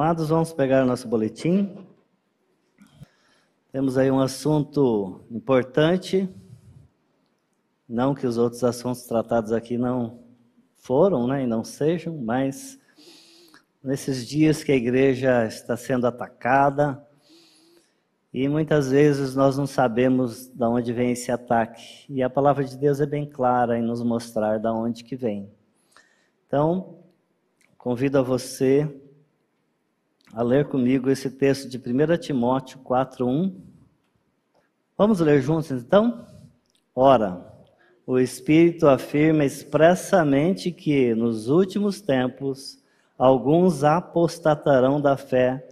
Amados, 0.00 0.28
vamos 0.28 0.52
pegar 0.52 0.84
o 0.84 0.86
nosso 0.86 1.08
boletim. 1.08 1.76
Temos 3.72 3.98
aí 3.98 4.08
um 4.12 4.20
assunto 4.20 5.22
importante. 5.28 6.32
Não 7.88 8.14
que 8.14 8.24
os 8.24 8.38
outros 8.38 8.62
assuntos 8.62 9.02
tratados 9.02 9.50
aqui 9.50 9.76
não 9.76 10.20
foram, 10.76 11.26
né, 11.26 11.42
e 11.42 11.48
não 11.48 11.64
sejam, 11.64 12.16
mas 12.16 12.78
nesses 13.82 14.24
dias 14.24 14.62
que 14.62 14.70
a 14.70 14.76
igreja 14.76 15.44
está 15.46 15.76
sendo 15.76 16.06
atacada, 16.06 17.04
e 18.32 18.48
muitas 18.48 18.92
vezes 18.92 19.34
nós 19.34 19.58
não 19.58 19.66
sabemos 19.66 20.46
de 20.46 20.64
onde 20.64 20.92
vem 20.92 21.10
esse 21.10 21.32
ataque. 21.32 22.06
E 22.08 22.22
a 22.22 22.30
palavra 22.30 22.62
de 22.62 22.78
Deus 22.78 23.00
é 23.00 23.06
bem 23.06 23.28
clara 23.28 23.76
em 23.76 23.82
nos 23.82 24.00
mostrar 24.04 24.58
de 24.58 24.68
onde 24.68 25.02
que 25.02 25.16
vem. 25.16 25.50
Então, 26.46 27.00
convido 27.76 28.16
a 28.16 28.22
você 28.22 28.88
a 30.32 30.42
ler 30.42 30.66
comigo 30.66 31.10
esse 31.10 31.30
texto 31.30 31.68
de 31.68 31.78
1 31.78 32.18
Timóteo 32.18 32.78
4:1. 32.80 33.54
Vamos 34.96 35.20
ler 35.20 35.40
juntos 35.40 35.70
então? 35.70 36.26
Ora, 36.94 37.46
o 38.06 38.18
Espírito 38.18 38.88
afirma 38.88 39.44
expressamente 39.44 40.72
que 40.72 41.14
nos 41.14 41.48
últimos 41.48 42.00
tempos 42.00 42.82
alguns 43.16 43.84
apostatarão 43.84 45.00
da 45.00 45.16
fé 45.16 45.66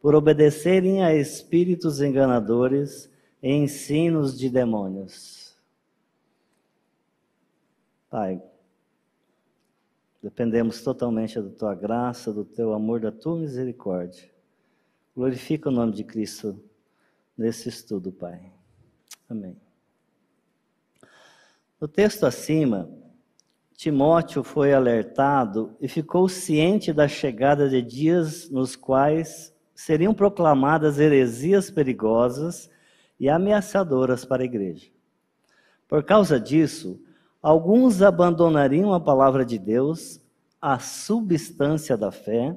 por 0.00 0.14
obedecerem 0.14 1.02
a 1.04 1.14
espíritos 1.14 2.00
enganadores 2.00 3.10
e 3.42 3.52
ensinos 3.52 4.38
de 4.38 4.48
demônios. 4.48 5.56
Pai, 8.10 8.40
dependemos 10.22 10.82
totalmente 10.82 11.40
da 11.40 11.50
tua 11.50 11.74
graça, 11.74 12.32
do 12.32 12.44
teu 12.44 12.72
amor, 12.72 13.00
da 13.00 13.12
tua 13.12 13.36
misericórdia. 13.36 14.28
Glorifica 15.14 15.68
o 15.68 15.72
nome 15.72 15.92
de 15.92 16.04
Cristo 16.04 16.62
nesse 17.36 17.68
estudo, 17.68 18.12
Pai. 18.12 18.52
Amém. 19.28 19.56
No 21.80 21.86
texto 21.86 22.24
acima, 22.24 22.90
Timóteo 23.76 24.42
foi 24.42 24.72
alertado 24.72 25.76
e 25.80 25.86
ficou 25.86 26.28
ciente 26.28 26.92
da 26.92 27.06
chegada 27.06 27.68
de 27.68 27.80
dias 27.80 28.50
nos 28.50 28.74
quais 28.74 29.54
seriam 29.72 30.12
proclamadas 30.12 30.98
heresias 30.98 31.70
perigosas 31.70 32.68
e 33.20 33.28
ameaçadoras 33.28 34.24
para 34.24 34.42
a 34.42 34.46
igreja. 34.46 34.90
Por 35.86 36.02
causa 36.02 36.40
disso, 36.40 37.00
alguns 37.42 38.02
abandonariam 38.02 38.92
a 38.92 39.00
palavra 39.00 39.44
de 39.44 39.58
Deus, 39.58 40.20
a 40.60 40.78
substância 40.78 41.96
da 41.96 42.10
fé, 42.10 42.56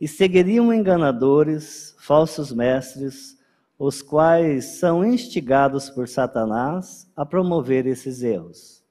e 0.00 0.06
seguiriam 0.06 0.72
enganadores, 0.72 1.96
falsos 1.98 2.52
mestres, 2.52 3.38
os 3.78 4.02
quais 4.02 4.78
são 4.78 5.04
instigados 5.04 5.88
por 5.90 6.08
Satanás 6.08 7.10
a 7.16 7.24
promover 7.24 7.86
esses 7.86 8.22
erros. 8.22 8.84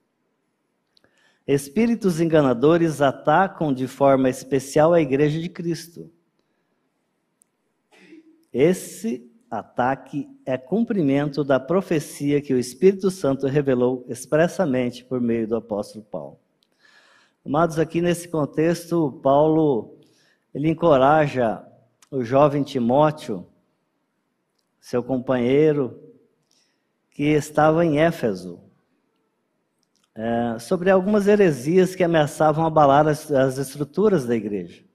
Espíritos 1.46 2.20
enganadores 2.20 3.00
atacam 3.00 3.72
de 3.72 3.86
forma 3.86 4.28
especial 4.28 4.92
a 4.92 5.00
igreja 5.00 5.40
de 5.40 5.48
Cristo 5.48 6.10
esse 8.58 9.30
ataque 9.50 10.28
é 10.44 10.56
cumprimento 10.56 11.44
da 11.44 11.60
profecia 11.60 12.40
que 12.40 12.54
o 12.54 12.58
Espírito 12.58 13.10
Santo 13.10 13.46
revelou 13.46 14.04
expressamente 14.08 15.04
por 15.04 15.20
meio 15.20 15.46
do 15.46 15.56
apóstolo 15.56 16.04
Paulo. 16.04 16.38
Amados, 17.44 17.78
aqui 17.78 18.00
nesse 18.00 18.28
contexto, 18.28 19.20
Paulo 19.22 19.96
ele 20.54 20.70
encoraja 20.70 21.62
o 22.10 22.24
jovem 22.24 22.62
Timóteo, 22.62 23.46
seu 24.80 25.02
companheiro, 25.02 26.00
que 27.10 27.24
estava 27.24 27.84
em 27.84 27.98
Éfeso, 27.98 28.60
é, 30.14 30.58
sobre 30.58 30.90
algumas 30.90 31.26
heresias 31.26 31.94
que 31.94 32.02
ameaçavam 32.02 32.64
abalar 32.64 33.06
as, 33.06 33.30
as 33.30 33.58
estruturas 33.58 34.24
da 34.24 34.34
igreja. 34.34 34.85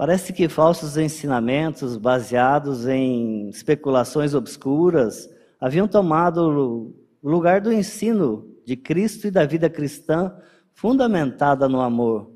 Parece 0.00 0.32
que 0.32 0.48
falsos 0.48 0.96
ensinamentos 0.96 1.98
baseados 1.98 2.86
em 2.86 3.50
especulações 3.50 4.32
obscuras 4.32 5.28
haviam 5.60 5.86
tomado 5.86 6.94
o 7.22 7.28
lugar 7.28 7.60
do 7.60 7.70
ensino 7.70 8.50
de 8.64 8.78
Cristo 8.78 9.26
e 9.26 9.30
da 9.30 9.44
vida 9.44 9.68
cristã 9.68 10.34
fundamentada 10.72 11.68
no 11.68 11.82
amor, 11.82 12.32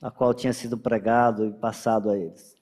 a 0.00 0.10
qual 0.10 0.32
tinha 0.32 0.54
sido 0.54 0.78
pregado 0.78 1.44
e 1.44 1.52
passado 1.52 2.08
a 2.08 2.16
eles. 2.16 2.56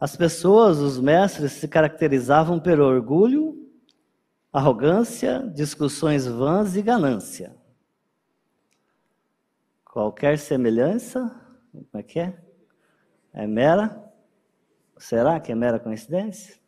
As 0.00 0.16
pessoas, 0.16 0.78
os 0.78 0.98
mestres, 0.98 1.52
se 1.52 1.68
caracterizavam 1.68 2.58
pelo 2.58 2.86
orgulho, 2.86 3.70
arrogância, 4.50 5.52
discussões 5.54 6.26
vãs 6.26 6.76
e 6.76 6.80
ganância. 6.80 7.54
Qualquer 9.84 10.38
semelhança 10.38 11.41
como 11.72 11.88
é 11.94 12.02
que 12.02 12.20
é? 12.20 12.38
É 13.32 13.46
mera? 13.46 14.12
Será 14.98 15.40
que 15.40 15.50
é 15.50 15.54
mera 15.54 15.80
coincidência? 15.80 16.60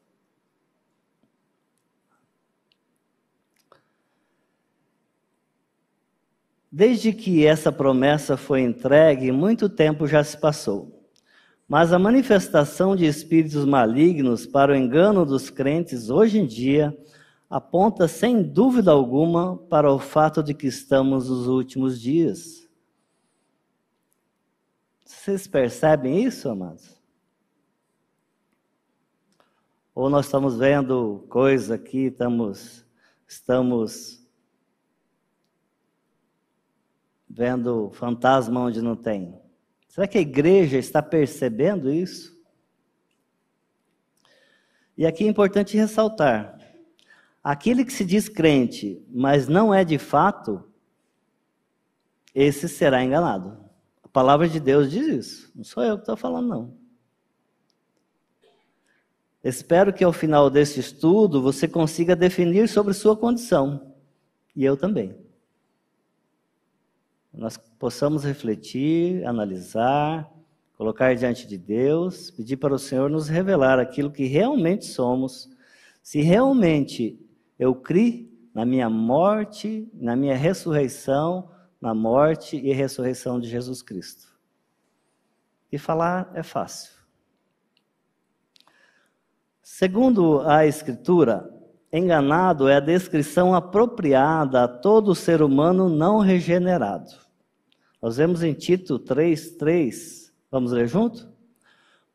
Desde 6.72 7.12
que 7.12 7.46
essa 7.46 7.70
promessa 7.70 8.36
foi 8.36 8.62
entregue, 8.62 9.30
muito 9.30 9.68
tempo 9.68 10.08
já 10.08 10.24
se 10.24 10.36
passou. 10.36 11.08
Mas 11.68 11.92
a 11.92 11.98
manifestação 11.98 12.96
de 12.96 13.06
espíritos 13.06 13.64
malignos 13.64 14.44
para 14.44 14.72
o 14.72 14.74
engano 14.74 15.24
dos 15.24 15.50
crentes 15.50 16.10
hoje 16.10 16.38
em 16.38 16.46
dia 16.46 16.96
aponta 17.48 18.08
sem 18.08 18.42
dúvida 18.42 18.90
alguma 18.90 19.56
para 19.56 19.92
o 19.92 19.98
fato 20.00 20.42
de 20.42 20.52
que 20.52 20.66
estamos 20.66 21.28
nos 21.28 21.46
últimos 21.46 22.00
dias. 22.00 22.63
Vocês 25.24 25.46
percebem 25.46 26.22
isso, 26.22 26.50
amados? 26.50 27.00
Ou 29.94 30.10
nós 30.10 30.26
estamos 30.26 30.58
vendo 30.58 31.24
coisa 31.30 31.76
aqui, 31.76 32.08
estamos, 32.08 32.84
estamos 33.26 34.22
vendo 37.26 37.90
fantasma 37.94 38.60
onde 38.60 38.82
não 38.82 38.94
tem? 38.94 39.40
Será 39.88 40.06
que 40.06 40.18
a 40.18 40.20
igreja 40.20 40.76
está 40.76 41.02
percebendo 41.02 41.90
isso? 41.90 42.38
E 44.94 45.06
aqui 45.06 45.24
é 45.24 45.28
importante 45.28 45.74
ressaltar: 45.74 46.54
aquele 47.42 47.86
que 47.86 47.94
se 47.94 48.04
diz 48.04 48.28
crente, 48.28 49.02
mas 49.08 49.48
não 49.48 49.72
é 49.72 49.86
de 49.86 49.96
fato, 49.96 50.62
esse 52.34 52.68
será 52.68 53.02
enganado 53.02 53.63
palavra 54.14 54.48
de 54.48 54.60
Deus 54.60 54.92
diz 54.92 55.08
isso. 55.08 55.52
Não 55.56 55.64
sou 55.64 55.82
eu 55.82 55.96
que 55.96 56.02
estou 56.02 56.16
falando, 56.16 56.48
não. 56.48 56.74
Espero 59.42 59.92
que 59.92 60.04
ao 60.04 60.12
final 60.12 60.48
desse 60.48 60.78
estudo 60.78 61.42
você 61.42 61.66
consiga 61.66 62.14
definir 62.14 62.68
sobre 62.68 62.94
sua 62.94 63.16
condição. 63.16 63.92
E 64.54 64.64
eu 64.64 64.76
também. 64.76 65.16
Nós 67.32 67.56
possamos 67.56 68.22
refletir, 68.22 69.26
analisar, 69.26 70.32
colocar 70.78 71.12
diante 71.16 71.44
de 71.48 71.58
Deus, 71.58 72.30
pedir 72.30 72.56
para 72.56 72.72
o 72.72 72.78
Senhor 72.78 73.10
nos 73.10 73.28
revelar 73.28 73.80
aquilo 73.80 74.12
que 74.12 74.26
realmente 74.26 74.84
somos, 74.86 75.50
se 76.00 76.20
realmente 76.20 77.18
eu 77.58 77.74
criei 77.74 78.32
na 78.54 78.64
minha 78.64 78.88
morte, 78.88 79.90
na 79.92 80.14
minha 80.14 80.36
ressurreição, 80.36 81.50
na 81.84 81.92
morte 81.92 82.56
e 82.56 82.72
ressurreição 82.72 83.38
de 83.38 83.46
Jesus 83.46 83.82
Cristo. 83.82 84.26
E 85.70 85.76
falar 85.76 86.30
é 86.32 86.42
fácil. 86.42 86.94
Segundo 89.62 90.40
a 90.40 90.64
Escritura, 90.64 91.46
enganado 91.92 92.68
é 92.68 92.76
a 92.76 92.80
descrição 92.80 93.54
apropriada 93.54 94.64
a 94.64 94.68
todo 94.68 95.14
ser 95.14 95.42
humano 95.42 95.90
não 95.90 96.20
regenerado. 96.20 97.10
Nós 98.00 98.16
vemos 98.16 98.42
em 98.42 98.54
Tito 98.54 98.98
3,3. 98.98 100.32
Vamos 100.50 100.72
ler 100.72 100.88
junto? 100.88 101.28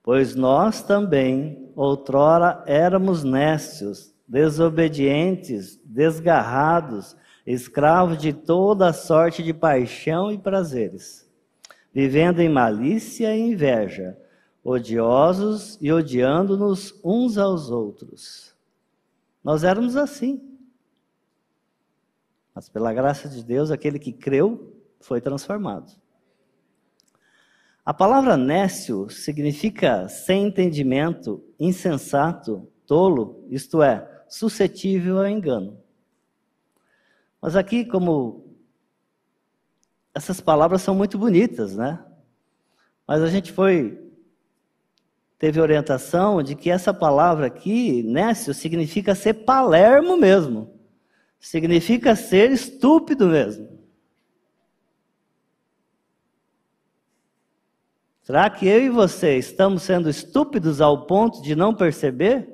Pois 0.02 0.34
nós 0.34 0.82
também, 0.82 1.72
outrora, 1.76 2.64
éramos 2.66 3.24
nécios, 3.24 4.16
desobedientes, 4.28 5.80
desgarrados, 5.86 7.16
escravos 7.52 8.20
de 8.20 8.32
toda 8.32 8.94
sorte 8.94 9.42
de 9.42 9.56
paixão 9.56 10.32
e 10.32 10.38
prazeres, 10.38 11.28
vivendo 11.92 12.42
em 12.42 12.48
malícia 12.48 13.36
e 13.36 13.40
inveja, 13.40 14.16
odiosos 14.64 15.76
e 15.82 15.92
odiando-nos 15.92 16.94
uns 17.04 17.40
aos 17.40 17.72
outros. 17.72 18.56
Nós 19.44 19.64
éramos 19.64 19.96
assim. 19.96 20.48
Mas 22.54 22.70
pela 22.70 22.94
graça 22.94 23.28
de 23.28 23.44
Deus, 23.44 23.72
aquele 23.72 23.98
que 23.98 24.14
creu 24.14 24.72
foi 25.00 25.20
transformado. 25.20 25.92
A 27.84 27.96
palavra 27.96 28.38
nécio 28.38 29.10
significa 29.10 30.08
sem 30.08 30.46
entendimento, 30.46 31.44
insensato, 31.60 32.68
tolo, 32.86 33.44
isto 33.50 33.82
é, 33.82 34.24
suscetível 34.28 35.20
a 35.20 35.32
engano. 35.32 35.89
Mas 37.42 37.56
aqui, 37.56 37.86
como 37.86 38.56
essas 40.14 40.42
palavras 40.42 40.82
são 40.82 40.94
muito 40.94 41.18
bonitas, 41.18 41.76
né? 41.76 42.04
Mas 43.08 43.22
a 43.22 43.28
gente 43.28 43.52
foi 43.52 44.06
teve 45.38 45.62
orientação 45.62 46.44
de 46.44 46.54
que 46.54 46.70
essa 46.70 46.94
palavra 46.94 47.48
aqui, 47.48 48.04
nécio, 48.04 48.54
significa 48.54 49.16
ser 49.16 49.46
palermo 49.46 50.18
mesmo. 50.18 50.78
Significa 51.40 52.14
ser 52.14 52.52
estúpido 52.52 53.28
mesmo. 53.28 53.80
Será 58.22 58.50
que 58.50 58.68
eu 58.68 58.82
e 58.82 58.90
você 58.90 59.38
estamos 59.38 59.84
sendo 59.84 60.10
estúpidos 60.10 60.82
ao 60.82 61.08
ponto 61.08 61.42
de 61.42 61.56
não 61.56 61.74
perceber? 61.74 62.48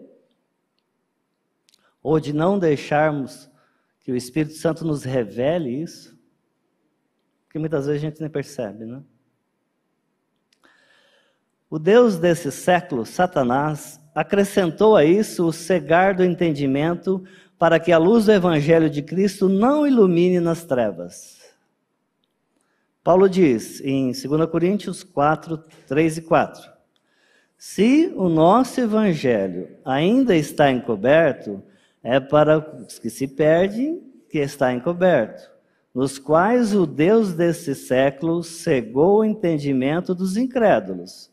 Ou 2.03 2.19
de 2.19 2.31
não 2.31 2.59
deixarmos 2.59 3.49
que 4.05 4.11
o 4.11 4.15
Espírito 4.15 4.53
Santo 4.53 4.85
nos 4.85 5.03
revele 5.03 5.81
isso? 5.81 6.15
Porque 7.43 7.57
muitas 7.57 7.87
vezes 7.87 8.03
a 8.03 8.05
gente 8.05 8.21
nem 8.21 8.29
percebe, 8.29 8.85
né? 8.85 9.01
O 11.67 11.79
Deus 11.79 12.19
desse 12.19 12.51
século, 12.51 13.03
Satanás, 13.03 13.99
acrescentou 14.13 14.95
a 14.95 15.03
isso 15.03 15.47
o 15.47 15.51
cegar 15.51 16.13
do 16.13 16.23
entendimento 16.23 17.23
para 17.57 17.79
que 17.79 17.91
a 17.91 17.97
luz 17.97 18.25
do 18.25 18.31
Evangelho 18.31 18.91
de 18.91 19.01
Cristo 19.01 19.49
não 19.49 19.87
ilumine 19.87 20.39
nas 20.39 20.63
trevas. 20.63 21.41
Paulo 23.03 23.27
diz 23.27 23.81
em 23.81 24.11
2 24.11 24.47
Coríntios 24.51 25.03
4, 25.03 25.57
3 25.87 26.19
e 26.19 26.21
4: 26.21 26.71
Se 27.57 28.13
o 28.15 28.29
nosso 28.29 28.79
Evangelho 28.79 29.79
ainda 29.83 30.35
está 30.35 30.69
encoberto, 30.69 31.63
é 32.05 32.19
para 32.19 32.59
os 32.59 32.99
que 32.99 33.09
se 33.09 33.27
perdem 33.27 33.99
que 34.29 34.37
está 34.37 34.71
encoberto, 34.71 35.51
nos 35.91 36.19
quais 36.19 36.75
o 36.75 36.85
Deus 36.85 37.33
desse 37.33 37.73
século 37.73 38.43
cegou 38.43 39.19
o 39.19 39.25
entendimento 39.25 40.13
dos 40.13 40.37
incrédulos 40.37 41.31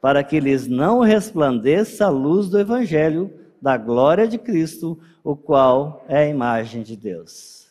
para 0.00 0.24
que 0.24 0.40
lhes 0.40 0.66
não 0.66 1.00
resplandeça 1.00 2.06
a 2.06 2.10
luz 2.10 2.48
do 2.48 2.58
Evangelho 2.58 3.38
da 3.60 3.76
glória 3.76 4.26
de 4.26 4.38
Cristo, 4.38 4.98
o 5.22 5.36
qual 5.36 6.02
é 6.08 6.18
a 6.18 6.28
imagem 6.28 6.82
de 6.82 6.96
Deus. 6.96 7.70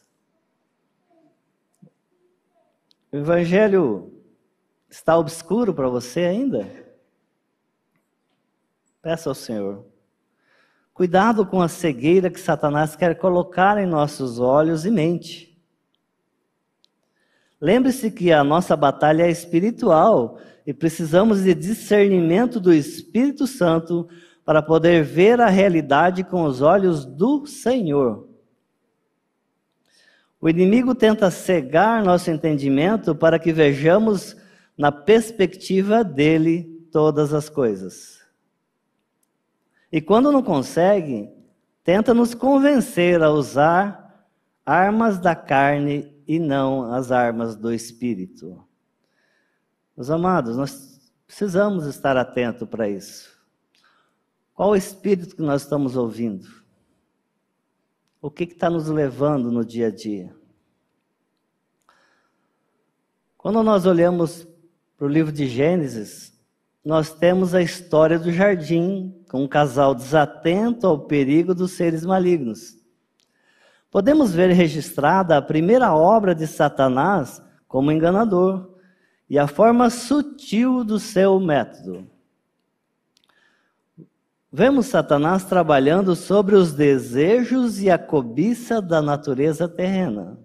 O 3.11 3.17
Evangelho 3.17 4.13
está 4.89 5.17
obscuro 5.17 5.73
para 5.73 5.89
você 5.89 6.21
ainda? 6.21 6.67
Peça 9.01 9.29
ao 9.29 9.35
Senhor. 9.35 9.92
Cuidado 10.93 11.43
com 11.45 11.59
a 11.59 11.67
cegueira 11.67 12.29
que 12.29 12.39
Satanás 12.39 12.95
quer 12.95 13.17
colocar 13.17 13.77
em 13.79 13.87
nossos 13.87 14.39
olhos 14.39 14.85
e 14.85 14.91
mente. 14.91 15.57
Lembre-se 17.59 18.11
que 18.11 18.31
a 18.31 18.43
nossa 18.43 18.75
batalha 18.75 19.23
é 19.23 19.31
espiritual 19.31 20.37
e 20.67 20.73
precisamos 20.73 21.43
de 21.43 21.55
discernimento 21.55 22.59
do 22.59 22.71
Espírito 22.71 23.47
Santo 23.47 24.07
para 24.45 24.61
poder 24.61 25.03
ver 25.03 25.41
a 25.41 25.47
realidade 25.47 26.23
com 26.23 26.43
os 26.43 26.61
olhos 26.61 27.05
do 27.05 27.45
Senhor. 27.47 28.27
O 30.39 30.49
inimigo 30.49 30.93
tenta 30.93 31.31
cegar 31.31 32.03
nosso 32.03 32.29
entendimento 32.29 33.15
para 33.15 33.39
que 33.39 33.53
vejamos 33.53 34.35
na 34.77 34.91
perspectiva 34.91 36.03
dele 36.03 36.87
todas 36.91 37.33
as 37.33 37.47
coisas. 37.49 38.22
E 39.93 40.01
quando 40.01 40.31
não 40.31 40.41
consegue, 40.41 41.29
tenta 41.83 42.15
nos 42.15 42.33
convencer 42.33 43.21
a 43.21 43.29
usar 43.29 44.27
armas 44.65 45.19
da 45.19 45.35
carne 45.35 46.11
e 46.27 46.39
não 46.39 46.91
as 46.91 47.11
armas 47.11 47.55
do 47.55 47.71
espírito. 47.71 48.59
Meus 49.95 50.09
amados, 50.09 50.57
nós 50.57 50.99
precisamos 51.27 51.85
estar 51.85 52.17
atentos 52.17 52.67
para 52.67 52.89
isso. 52.89 53.39
Qual 54.55 54.71
o 54.71 54.75
espírito 54.75 55.35
que 55.35 55.43
nós 55.43 55.61
estamos 55.61 55.95
ouvindo? 55.95 56.47
O 58.19 58.31
que 58.31 58.45
está 58.45 58.71
nos 58.71 58.87
levando 58.87 59.51
no 59.51 59.63
dia 59.63 59.89
a 59.89 59.91
dia? 59.91 60.35
Quando 63.37 63.61
nós 63.61 63.85
olhamos 63.85 64.47
para 64.97 65.05
o 65.05 65.09
livro 65.09 65.31
de 65.31 65.45
Gênesis, 65.45 66.32
nós 66.83 67.13
temos 67.13 67.55
a 67.55 67.61
história 67.61 68.19
do 68.19 68.31
jardim, 68.31 69.15
com 69.29 69.43
um 69.43 69.47
casal 69.47 69.95
desatento 69.95 70.85
ao 70.85 70.99
perigo 70.99 71.55
dos 71.55 71.71
seres 71.71 72.05
malignos. 72.05 72.75
Podemos 73.89 74.33
ver 74.33 74.51
registrada 74.51 75.37
a 75.37 75.41
primeira 75.41 75.93
obra 75.93 76.35
de 76.35 76.45
Satanás 76.45 77.41
como 77.67 77.91
enganador 77.91 78.73
e 79.29 79.39
a 79.39 79.47
forma 79.47 79.89
sutil 79.89 80.83
do 80.83 80.99
seu 80.99 81.39
método. 81.39 82.07
Vemos 84.51 84.87
Satanás 84.87 85.45
trabalhando 85.45 86.15
sobre 86.15 86.55
os 86.55 86.73
desejos 86.73 87.81
e 87.81 87.89
a 87.89 87.97
cobiça 87.97 88.81
da 88.81 89.01
natureza 89.01 89.67
terrena, 89.67 90.37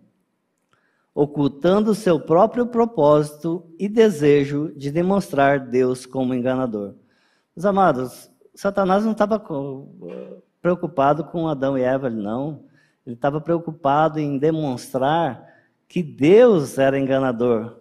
ocultando 1.19 1.97
seu 1.97 2.20
próprio 2.20 2.65
propósito 2.69 3.67
e 3.76 3.88
desejo 3.88 4.73
de 4.76 4.88
demonstrar 4.88 5.59
Deus 5.59 6.06
como 6.06 6.32
enganador. 6.32 6.94
Meus 7.56 7.65
amados, 7.65 8.31
Satanás 8.55 9.05
não 9.05 9.11
estava 9.11 9.44
preocupado 10.62 11.25
com 11.25 11.49
Adão 11.49 11.76
e 11.76 11.82
Eva, 11.82 12.09
não. 12.09 12.62
Ele 13.05 13.17
estava 13.17 13.41
preocupado 13.41 14.20
em 14.20 14.38
demonstrar 14.38 15.44
que 15.88 16.05
Deus 16.05 16.79
era 16.79 16.97
enganador. 16.97 17.81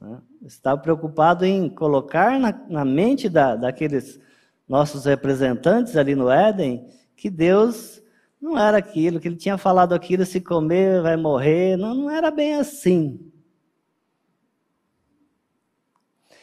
Né? 0.00 0.16
Estava 0.42 0.80
preocupado 0.80 1.44
em 1.44 1.68
colocar 1.68 2.38
na, 2.38 2.52
na 2.68 2.84
mente 2.84 3.28
da, 3.28 3.56
daqueles 3.56 4.20
nossos 4.68 5.06
representantes 5.06 5.96
ali 5.96 6.14
no 6.14 6.30
Éden 6.30 6.88
que 7.16 7.28
Deus 7.28 8.00
não 8.40 8.56
era 8.56 8.78
aquilo, 8.78 9.18
que 9.18 9.28
ele 9.28 9.36
tinha 9.36 9.58
falado 9.58 9.92
aquilo, 9.92 10.24
se 10.24 10.40
comer 10.40 11.02
vai 11.02 11.16
morrer. 11.16 11.76
Não, 11.76 11.94
não 11.94 12.10
era 12.10 12.30
bem 12.30 12.54
assim. 12.54 13.18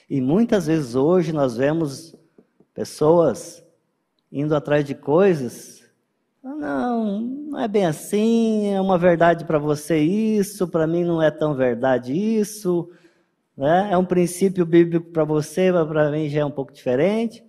E 0.09 0.21
muitas 0.21 0.68
vezes 0.68 0.95
hoje 0.95 1.31
nós 1.31 1.56
vemos 1.57 2.16
pessoas 2.73 3.64
indo 4.31 4.56
atrás 4.56 4.83
de 4.83 4.94
coisas. 4.94 5.83
Não, 6.44 7.21
não 7.21 7.59
é 7.59 7.68
bem 7.68 7.85
assim, 7.85 8.68
é 8.68 8.80
uma 8.80 8.97
verdade 8.97 9.45
para 9.45 9.57
você 9.57 9.97
isso, 9.97 10.68
para 10.68 10.85
mim 10.85 11.04
não 11.04 11.21
é 11.21 11.31
tão 11.31 11.56
verdade 11.56 12.14
isso. 12.14 12.92
Né? 13.56 13.90
É 13.92 13.97
um 13.97 14.06
princípio 14.06 14.66
bíblico 14.66 15.09
para 15.11 15.23
você, 15.23 15.71
mas 15.71 15.87
para 15.87 16.11
mim 16.11 16.28
já 16.30 16.42
é 16.42 16.45
um 16.45 16.52
pouco 16.52 16.73
diferente. 16.73 17.44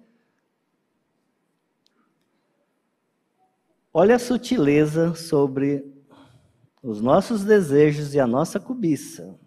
Olha 3.99 4.17
a 4.17 4.19
sutileza 4.19 5.15
sobre 5.15 5.83
os 6.83 7.01
nossos 7.01 7.45
desejos 7.45 8.13
e 8.13 8.21
a 8.21 8.27
nossa 8.27 8.61
cobiça. 8.61 9.41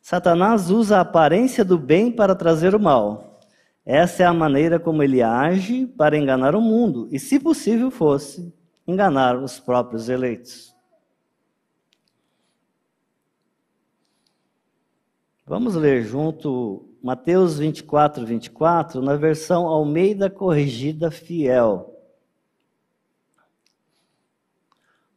Satanás 0.00 0.68
usa 0.68 0.96
a 0.96 1.02
aparência 1.02 1.64
do 1.64 1.78
bem 1.78 2.10
para 2.10 2.34
trazer 2.34 2.74
o 2.74 2.80
mal. 2.80 3.38
Essa 3.86 4.24
é 4.24 4.26
a 4.26 4.34
maneira 4.34 4.80
como 4.80 5.04
ele 5.04 5.22
age 5.22 5.86
para 5.86 6.18
enganar 6.18 6.56
o 6.56 6.60
mundo 6.60 7.06
e, 7.12 7.18
se 7.20 7.38
possível 7.38 7.92
fosse, 7.92 8.52
enganar 8.88 9.36
os 9.36 9.60
próprios 9.60 10.08
eleitos. 10.08 10.74
Vamos 15.46 15.76
ler 15.76 16.02
junto 16.02 16.88
Mateus 17.00 17.60
24, 17.60 18.26
24, 18.26 19.00
na 19.00 19.14
versão 19.14 19.68
Almeida 19.68 20.28
Corrigida 20.28 21.08
Fiel. 21.08 21.91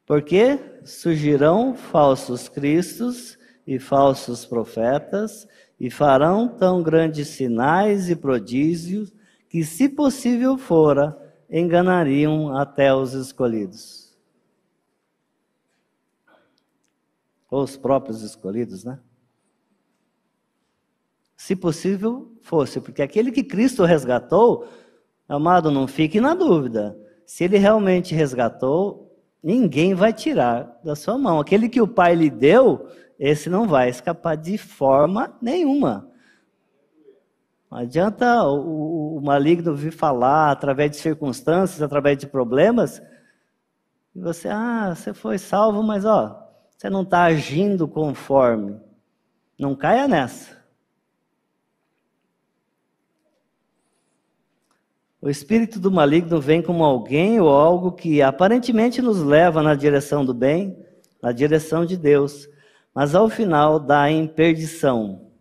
Porque 0.06 0.60
surgirão 0.84 1.76
falsos 1.76 2.48
cristos 2.48 3.38
e 3.66 3.80
falsos 3.80 4.46
profetas, 4.46 5.48
e 5.80 5.90
farão 5.90 6.48
tão 6.48 6.82
grandes 6.82 7.28
sinais 7.30 8.10
e 8.10 8.16
prodígios, 8.16 9.14
que, 9.50 9.64
se 9.64 9.90
possível 9.90 10.58
fora, 10.58 11.18
enganariam 11.50 12.56
até 12.56 12.94
os 12.94 13.14
escolhidos. 13.14 14.16
Ou 17.50 17.64
os 17.64 17.76
próprios 17.76 18.22
escolhidos, 18.22 18.84
né? 18.84 19.00
se 21.46 21.56
possível 21.56 22.32
fosse, 22.42 22.82
porque 22.82 23.04
aquele 23.04 23.32
que 23.32 23.44
Cristo 23.44 23.84
resgatou, 23.84 24.68
amado, 25.30 25.70
não 25.70 25.88
fique 25.88 26.20
na 26.20 26.34
dúvida. 26.34 26.98
Se 27.24 27.44
ele 27.44 27.60
realmente 27.60 28.16
resgatou, 28.16 29.05
ninguém 29.46 29.94
vai 29.94 30.12
tirar 30.12 30.80
da 30.84 30.96
sua 30.96 31.20
mão. 31.20 31.40
Aquele 31.40 31.70
que 31.70 31.80
o 31.80 31.88
Pai 31.88 32.16
lhe 32.16 32.32
deu, 32.32 32.90
esse 33.20 33.48
não 33.48 33.68
vai 33.68 33.90
escapar 33.90 34.36
de 34.36 34.58
forma 34.58 35.38
nenhuma. 35.40 36.10
Não 37.70 37.78
adianta 37.78 38.44
o, 38.44 39.18
o, 39.18 39.22
maligno 39.22 39.76
vir 39.76 39.92
falar 39.92 40.50
através 40.50 40.90
de 40.90 40.98
circunstâncias, 40.98 41.80
através 41.80 42.18
de 42.18 42.26
problemas, 42.26 43.00
e 44.16 44.20
você, 44.20 44.48
ah, 44.48 44.96
você 44.96 45.14
foi 45.14 45.38
salvo, 45.38 45.84
mas 45.84 46.06
ó, 46.06 46.42
você 46.76 46.90
não 46.90 47.04
está 47.04 47.26
agindo 47.26 47.88
conforme. 47.88 48.80
Não 49.60 49.76
caia 49.76 50.08
nessa. 50.08 50.55
O 55.26 55.30
espírito 55.30 55.80
do 55.80 55.90
maligno 55.90 56.40
vem 56.40 56.62
como 56.62 56.84
alguém 56.84 57.40
ou 57.40 57.50
algo 57.50 57.92
que 57.92 58.22
aparentemente 58.22 59.02
nos 59.02 59.24
leva 59.24 59.64
na 59.64 59.74
direção 59.74 60.24
do 60.24 60.36
bem, 60.36 60.78
na 61.20 61.32
direção 61.32 61.84
de 61.84 61.98
Deus, 61.98 62.48
mas 62.94 63.16
ao 63.16 63.28
final 63.28 63.80
dá 63.80 64.08
em 64.08 64.28
perdição. 64.28 65.32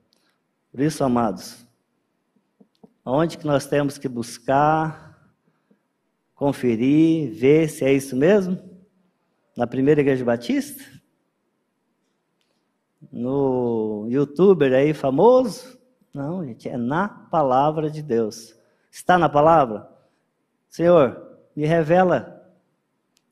Por 0.73 0.81
isso, 0.81 1.05
amados, 1.05 1.67
onde 3.05 3.37
que 3.37 3.47
nós 3.47 3.67
temos 3.67 3.99
que 3.99 4.09
buscar, 4.09 5.23
conferir, 6.35 7.35
ver 7.35 7.69
se 7.69 7.85
é 7.85 7.93
isso 7.93 8.17
mesmo? 8.17 8.59
Na 9.55 9.67
primeira 9.67 10.01
igreja 10.01 10.25
batista? 10.25 10.83
No 13.13 14.07
youtuber 14.09 14.73
aí 14.73 14.95
famoso? 14.95 15.79
Não, 16.11 16.43
gente, 16.43 16.71
é 16.71 16.79
na 16.79 17.07
palavra 17.07 17.91
de 17.91 18.01
Deus. 18.01 18.54
Está 18.95 19.19
na 19.19 19.29
palavra? 19.29 19.89
Senhor, 20.69 21.21
me 21.57 21.67
revela. 21.67 22.49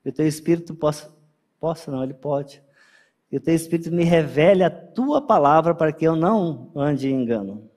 Que 0.03 0.09
o 0.09 0.13
teu 0.13 0.27
espírito 0.27 0.75
possa. 0.75 1.09
Possa, 1.61 1.89
não, 1.89 2.03
ele 2.03 2.15
pode. 2.15 2.61
Que 3.31 3.37
o 3.37 3.41
teu 3.41 3.55
espírito 3.55 3.93
me 3.93 4.03
revele 4.03 4.65
a 4.65 4.71
tua 4.71 5.23
palavra 5.23 5.73
para 5.73 5.93
que 5.93 6.05
eu 6.05 6.17
não 6.17 6.73
ande 6.75 7.09
em 7.09 7.23
engano. 7.23 7.71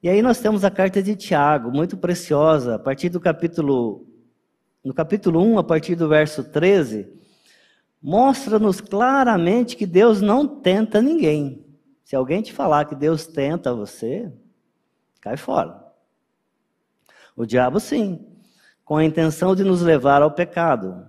E 0.00 0.08
aí 0.08 0.22
nós 0.22 0.38
temos 0.38 0.64
a 0.64 0.70
carta 0.70 1.02
de 1.02 1.16
Tiago, 1.16 1.72
muito 1.72 1.96
preciosa, 1.96 2.76
a 2.76 2.78
partir 2.78 3.08
do 3.08 3.18
capítulo 3.18 4.06
no 4.84 4.94
capítulo 4.94 5.42
1, 5.42 5.58
a 5.58 5.64
partir 5.64 5.96
do 5.96 6.08
verso 6.08 6.44
13, 6.44 7.12
mostra-nos 8.00 8.80
claramente 8.80 9.76
que 9.76 9.84
Deus 9.84 10.20
não 10.20 10.46
tenta 10.46 11.02
ninguém. 11.02 11.66
Se 12.04 12.14
alguém 12.14 12.40
te 12.40 12.52
falar 12.52 12.84
que 12.84 12.94
Deus 12.94 13.26
tenta 13.26 13.74
você, 13.74 14.32
cai 15.20 15.36
fora. 15.36 15.85
O 17.36 17.44
diabo, 17.44 17.78
sim, 17.78 18.26
com 18.84 18.96
a 18.96 19.04
intenção 19.04 19.54
de 19.54 19.62
nos 19.62 19.82
levar 19.82 20.22
ao 20.22 20.30
pecado. 20.30 21.06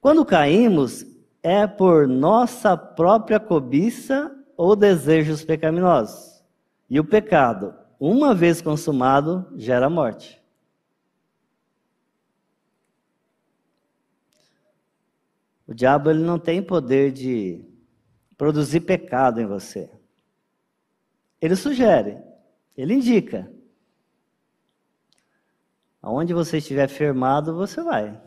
Quando 0.00 0.24
caímos, 0.24 1.04
é 1.42 1.66
por 1.66 2.08
nossa 2.08 2.76
própria 2.76 3.38
cobiça 3.38 4.34
ou 4.56 4.74
desejos 4.74 5.44
pecaminosos. 5.44 6.42
E 6.88 6.98
o 7.00 7.04
pecado, 7.04 7.74
uma 7.98 8.34
vez 8.34 8.62
consumado, 8.62 9.46
gera 9.56 9.90
morte. 9.90 10.40
O 15.66 15.74
diabo 15.74 16.10
ele 16.10 16.22
não 16.22 16.38
tem 16.38 16.62
poder 16.62 17.12
de 17.12 17.64
produzir 18.36 18.80
pecado 18.80 19.40
em 19.40 19.46
você. 19.46 19.90
Ele 21.40 21.56
sugere, 21.56 22.18
ele 22.76 22.94
indica. 22.94 23.50
Aonde 26.02 26.34
você 26.34 26.58
estiver 26.58 26.88
firmado, 26.88 27.54
você 27.54 27.80
vai. 27.82 28.20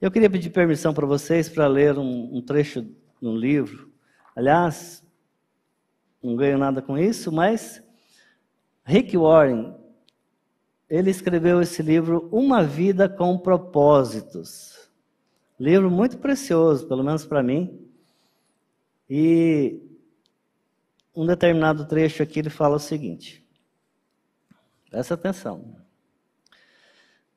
Eu 0.00 0.10
queria 0.10 0.30
pedir 0.30 0.48
permissão 0.48 0.94
para 0.94 1.06
vocês 1.06 1.48
para 1.50 1.66
ler 1.66 1.98
um, 1.98 2.38
um 2.38 2.40
trecho 2.40 2.80
de 2.80 3.28
um 3.28 3.36
livro. 3.36 3.92
Aliás, 4.34 5.04
não 6.22 6.34
ganho 6.34 6.56
nada 6.56 6.80
com 6.80 6.96
isso, 6.96 7.30
mas 7.30 7.82
Rick 8.82 9.16
Warren, 9.16 9.74
ele 10.88 11.10
escreveu 11.10 11.60
esse 11.60 11.82
livro 11.82 12.28
Uma 12.32 12.64
Vida 12.64 13.08
com 13.08 13.38
Propósitos. 13.38 14.90
Livro 15.58 15.90
muito 15.90 16.16
precioso, 16.16 16.88
pelo 16.88 17.04
menos 17.04 17.26
para 17.26 17.42
mim. 17.42 17.86
E 19.08 19.78
um 21.14 21.26
determinado 21.26 21.86
trecho 21.86 22.22
aqui 22.22 22.38
ele 22.38 22.48
fala 22.48 22.76
o 22.76 22.80
seguinte: 22.80 23.39
Presta 24.90 25.14
atenção. 25.14 25.76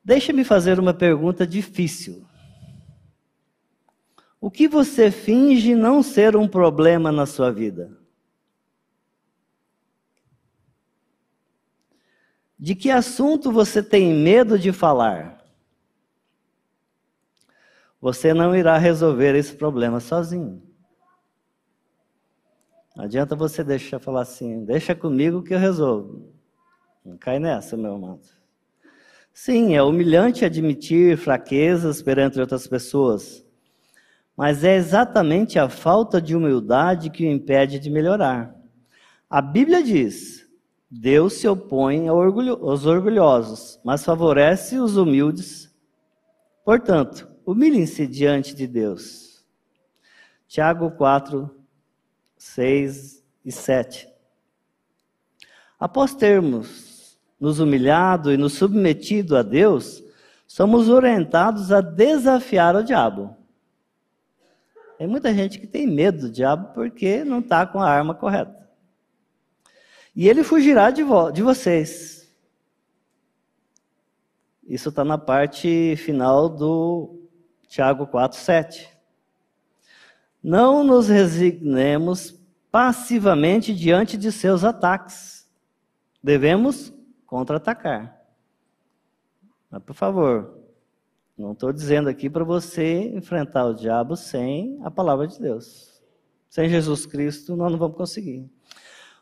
Deixa-me 0.03 0.43
fazer 0.43 0.79
uma 0.79 0.93
pergunta 0.93 1.45
difícil. 1.45 2.27
O 4.41 4.51
que 4.51 4.67
você 4.67 5.09
finge 5.09 5.73
não 5.75 6.03
ser 6.03 6.35
um 6.35 6.47
problema 6.47 7.11
na 7.11 7.25
sua 7.25 7.51
vida? 7.51 7.97
De 12.59 12.75
que 12.75 12.89
assunto 12.89 13.51
você 13.51 13.81
tem 13.81 14.13
medo 14.13 14.57
de 14.57 14.73
falar? 14.73 15.41
Você 18.01 18.33
não 18.33 18.53
irá 18.53 18.77
resolver 18.77 19.35
esse 19.35 19.55
problema 19.55 20.01
sozinho. 20.01 20.61
Não 22.95 23.05
adianta 23.05 23.35
você 23.35 23.63
deixar 23.63 23.99
falar 23.99 24.21
assim, 24.21 24.65
deixa 24.65 24.93
comigo 24.93 25.41
que 25.41 25.53
eu 25.53 25.59
resolvo. 25.59 26.32
Não 27.05 27.17
cai 27.17 27.37
nessa, 27.37 27.75
meu 27.75 27.95
amado. 27.95 28.21
Sim, 29.33 29.75
é 29.75 29.83
humilhante 29.83 30.45
admitir 30.45 31.17
fraquezas 31.17 32.01
perante 32.01 32.39
outras 32.39 32.65
pessoas, 32.67 33.45
mas 34.37 34.63
é 34.63 34.75
exatamente 34.75 35.59
a 35.59 35.67
falta 35.67 36.21
de 36.21 36.35
humildade 36.35 37.09
que 37.09 37.25
o 37.25 37.31
impede 37.31 37.79
de 37.79 37.89
melhorar. 37.89 38.55
A 39.29 39.41
Bíblia 39.41 39.83
diz: 39.83 40.47
Deus 40.89 41.33
se 41.33 41.47
opõe 41.47 42.07
aos 42.07 42.85
orgulhosos, 42.85 43.79
mas 43.83 44.05
favorece 44.05 44.77
os 44.77 44.95
humildes. 44.95 45.73
Portanto, 46.63 47.27
humilhem-se 47.45 48.07
diante 48.07 48.55
de 48.55 48.67
Deus. 48.67 49.43
Tiago 50.47 50.91
4, 50.91 51.49
6 52.37 53.23
e 53.43 53.51
7. 53.51 54.07
Após 55.79 56.13
termos 56.15 56.92
nos 57.43 57.59
humilhado 57.59 58.31
e 58.31 58.37
nos 58.37 58.53
submetido 58.53 59.35
a 59.35 59.41
Deus, 59.41 60.01
somos 60.47 60.87
orientados 60.87 61.73
a 61.73 61.81
desafiar 61.81 62.73
o 62.73 62.81
diabo. 62.81 63.35
Tem 64.97 65.05
muita 65.05 65.33
gente 65.33 65.59
que 65.59 65.67
tem 65.67 65.85
medo 65.85 66.21
do 66.21 66.31
diabo 66.31 66.73
porque 66.73 67.25
não 67.25 67.39
está 67.39 67.67
com 67.67 67.81
a 67.81 67.89
arma 67.89 68.15
correta. 68.15 68.65
E 70.15 70.29
ele 70.29 70.41
fugirá 70.41 70.89
de, 70.89 71.03
vo 71.03 71.31
de 71.31 71.43
vocês. 71.43 72.33
Isso 74.65 74.87
está 74.87 75.03
na 75.03 75.17
parte 75.17 75.97
final 75.97 76.47
do 76.47 77.27
Tiago 77.67 78.07
4,7. 78.07 78.87
Não 80.41 80.81
nos 80.81 81.09
resignemos 81.09 82.39
passivamente 82.71 83.75
diante 83.75 84.17
de 84.17 84.31
seus 84.31 84.63
ataques. 84.63 85.45
Devemos 86.23 86.93
contra-atacar. 87.33 88.15
Mas, 89.67 89.81
por 89.81 89.95
favor, 89.95 90.55
não 91.35 91.53
estou 91.53 91.73
dizendo 91.73 92.07
aqui 92.07 92.29
para 92.29 92.43
você 92.43 93.07
enfrentar 93.07 93.65
o 93.65 93.73
diabo 93.73 94.15
sem 94.15 94.79
a 94.83 94.91
palavra 94.91 95.27
de 95.27 95.39
Deus. 95.39 95.99
Sem 96.47 96.69
Jesus 96.69 97.07
Cristo, 97.07 97.55
nós 97.55 97.71
não 97.71 97.79
vamos 97.79 97.97
conseguir. 97.97 98.47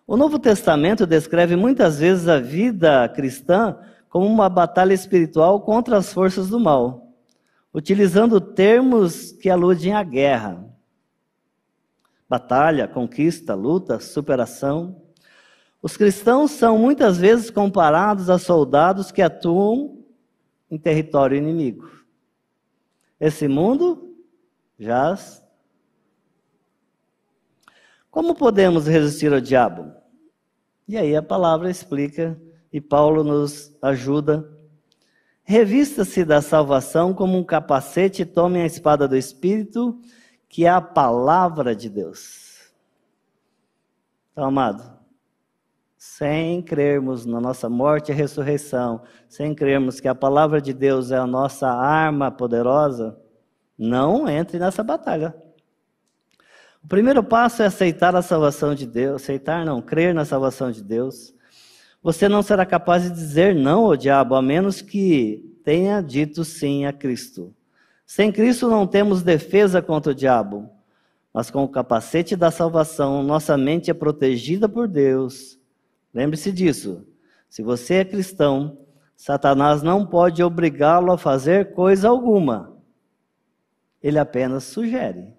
O 0.06 0.18
Novo 0.18 0.38
Testamento 0.38 1.08
descreve 1.08 1.56
muitas 1.56 2.00
vezes 2.00 2.28
a 2.28 2.38
vida 2.38 3.08
cristã 3.08 3.80
como 4.10 4.26
uma 4.26 4.50
batalha 4.50 4.94
espiritual 4.94 5.62
contra 5.62 5.96
as 5.96 6.12
forças 6.12 6.50
do 6.50 6.60
mal, 6.60 7.14
utilizando 7.74 8.42
termos 8.42 9.32
que 9.32 9.50
aludem 9.50 9.94
à 9.94 10.04
guerra. 10.04 10.68
Batalha, 12.28 12.90
conquista, 12.90 13.56
luta, 13.56 14.02
superação. 14.02 15.02
Os 15.82 15.98
cristãos 15.98 16.52
são 16.52 16.78
muitas 16.78 17.18
vezes 17.18 17.50
comparados 17.50 18.30
a 18.30 18.38
soldados 18.38 19.12
que 19.12 19.22
atuam 19.22 20.06
em 20.70 20.78
território 20.78 21.36
inimigo. 21.36 21.90
Esse 23.20 23.48
mundo 23.48 24.16
jaz. 24.78 25.44
Como 28.12 28.36
podemos 28.36 28.86
resistir 28.86 29.34
ao 29.34 29.42
diabo? 29.42 29.92
E 30.88 30.98
aí 30.98 31.16
a 31.16 31.24
palavra 31.24 31.70
explica 31.70 32.40
e 32.72 32.80
Paulo 32.80 33.24
nos 33.24 33.76
ajuda. 33.82 34.48
Revista-se 35.44 36.24
da 36.24 36.42
salvação 36.42 37.14
como 37.14 37.38
um 37.38 37.44
capacete 37.44 38.22
e 38.22 38.26
tome 38.26 38.62
a 38.62 38.66
espada 38.66 39.08
do 39.08 39.18
Espírito, 39.18 40.00
que 40.48 40.66
é 40.66 40.70
a 40.70 40.82
palavra 40.82 41.76
de 41.76 41.90
Deus. 41.90 42.72
Então, 44.32 44.46
amado, 44.46 45.01
sem 46.04 46.64
crermos 46.64 47.28
na 47.28 47.40
nossa 47.40 47.70
morte 47.70 48.12
e 48.12 48.16
ressurreição, 48.16 49.04
sem 49.30 49.54
crermos 49.54 50.00
que 50.00 50.08
a 50.08 50.16
palavra 50.16 50.60
de 50.60 50.74
Deus 50.74 51.12
é 51.12 51.18
a 51.18 51.28
nossa 51.28 51.68
arma 51.68 52.32
poderosa, 52.32 53.16
não 53.78 54.28
entre 54.28 54.58
nessa 54.58 54.84
batalha. 54.84 55.36
O 56.84 56.88
primeiro 56.88 57.24
passo 57.24 57.62
é 57.62 57.68
aceitar 57.68 58.16
a 58.16 58.24
salvação 58.24 58.74
de 58.74 58.88
Deus, 58.88 59.22
aceitar 59.22 59.64
não, 59.64 59.80
crer 59.80 60.12
na 60.12 60.26
salvação 60.26 60.72
de 60.72 60.82
Deus. 60.82 61.36
Você 62.02 62.28
não 62.28 62.42
será 62.42 62.66
capaz 62.66 63.04
de 63.04 63.12
dizer 63.12 63.54
não 63.54 63.86
ao 63.86 63.96
diabo, 63.96 64.34
a 64.34 64.42
menos 64.42 64.82
que 64.82 65.56
tenha 65.64 66.02
dito 66.02 66.44
sim 66.44 66.84
a 66.84 66.92
Cristo. 66.92 67.54
Sem 68.08 68.32
Cristo 68.32 68.68
não 68.68 68.88
temos 68.88 69.22
defesa 69.22 69.84
contra 69.84 70.14
o 70.14 70.16
diabo, 70.16 70.68
mas 71.32 71.52
com 71.52 71.64
o 71.64 71.70
capacete 71.70 72.36
da 72.36 72.50
salvação, 72.50 73.22
nossa 73.22 73.56
mente 73.56 73.92
é 73.92 73.94
protegida 73.94 74.68
por 74.68 74.88
Deus. 74.88 75.61
Lembre-se 76.14 76.52
disso. 76.52 77.08
Se 77.50 77.62
você 77.62 77.96
é 77.96 78.06
cristão, 78.06 78.78
Satanás 79.16 79.84
não 79.84 80.06
pode 80.06 80.42
obrigá-lo 80.44 81.12
a 81.12 81.18
fazer 81.18 81.74
coisa 81.74 82.10
alguma. 82.10 82.76
Ele 84.02 84.18
apenas 84.18 84.64
sugere. 84.64 85.34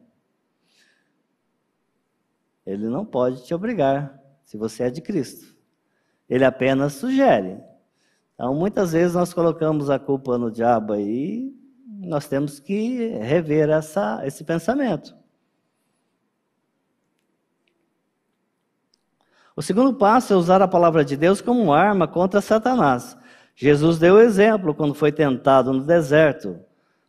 Ele 2.65 2.87
não 2.89 3.05
pode 3.05 3.45
te 3.45 3.53
obrigar, 3.53 4.21
se 4.45 4.57
você 4.57 4.85
é 4.85 4.91
de 4.91 5.01
Cristo. 5.01 5.57
Ele 6.29 6.45
apenas 6.45 6.95
sugere. 6.95 7.61
Então, 8.35 8.55
muitas 8.55 8.93
vezes 8.93 9.15
nós 9.15 9.35
colocamos 9.35 9.91
a 9.91 9.99
culpa 9.99 10.39
no 10.39 10.51
diabo 10.51 10.93
aí, 10.93 11.53
nós 11.87 12.29
temos 12.29 12.59
que 12.61 13.09
rever 13.19 13.69
essa, 13.69 14.21
esse 14.25 14.45
pensamento. 14.45 15.17
O 19.55 19.61
segundo 19.63 19.95
passo 19.95 20.33
é 20.33 20.37
usar 20.37 20.63
a 20.63 20.69
palavra 20.69 21.05
de 21.05 21.17
Deus 21.17 21.41
como 21.41 21.73
arma 21.73 22.09
contra 22.09 22.41
Satanás. 22.41 23.17
Jesus 23.55 23.99
deu 23.99 24.15
o 24.15 24.21
exemplo 24.21 24.75
quando 24.75 24.95
foi 24.95 25.13
tentado 25.13 25.73
no 25.73 25.85
deserto. 25.85 26.59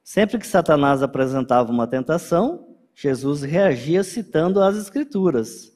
Sempre 0.04 0.38
que 0.38 0.46
Satanás 0.46 1.02
apresentava 1.02 1.72
uma 1.72 1.88
tentação, 1.88 2.68
Jesus 2.94 3.42
reagia 3.44 4.04
citando 4.04 4.62
as 4.62 4.76
Escrituras. 4.76 5.72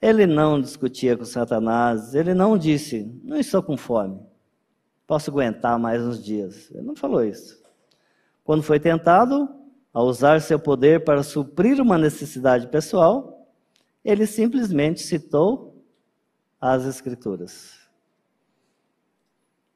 Ele 0.00 0.26
não 0.26 0.60
discutia 0.60 1.16
com 1.16 1.24
Satanás, 1.24 2.14
ele 2.14 2.34
não 2.34 2.58
disse, 2.58 3.10
não 3.22 3.38
estou 3.38 3.62
com 3.62 3.76
fome, 3.76 4.20
posso 5.06 5.30
aguentar 5.30 5.78
mais 5.78 6.02
uns 6.02 6.22
dias. 6.22 6.70
Ele 6.70 6.82
não 6.82 6.96
falou 6.96 7.24
isso. 7.24 7.62
Quando 8.42 8.62
foi 8.62 8.80
tentado 8.80 9.48
a 9.92 10.02
usar 10.02 10.40
seu 10.40 10.58
poder 10.58 11.04
para 11.04 11.22
suprir 11.22 11.80
uma 11.80 11.96
necessidade 11.96 12.66
pessoal, 12.68 13.48
ele 14.04 14.26
simplesmente 14.26 15.00
citou 15.00 15.73
as 16.72 16.86
Escrituras. 16.86 17.78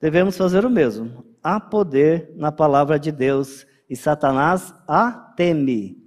Devemos 0.00 0.38
fazer 0.38 0.64
o 0.64 0.71
mesmo. 0.71 1.23
Há 1.42 1.61
poder 1.61 2.33
na 2.35 2.50
palavra 2.50 2.99
de 2.99 3.12
Deus 3.12 3.66
e 3.90 3.95
Satanás 3.95 4.73
a 4.87 5.12
teme. 5.12 6.02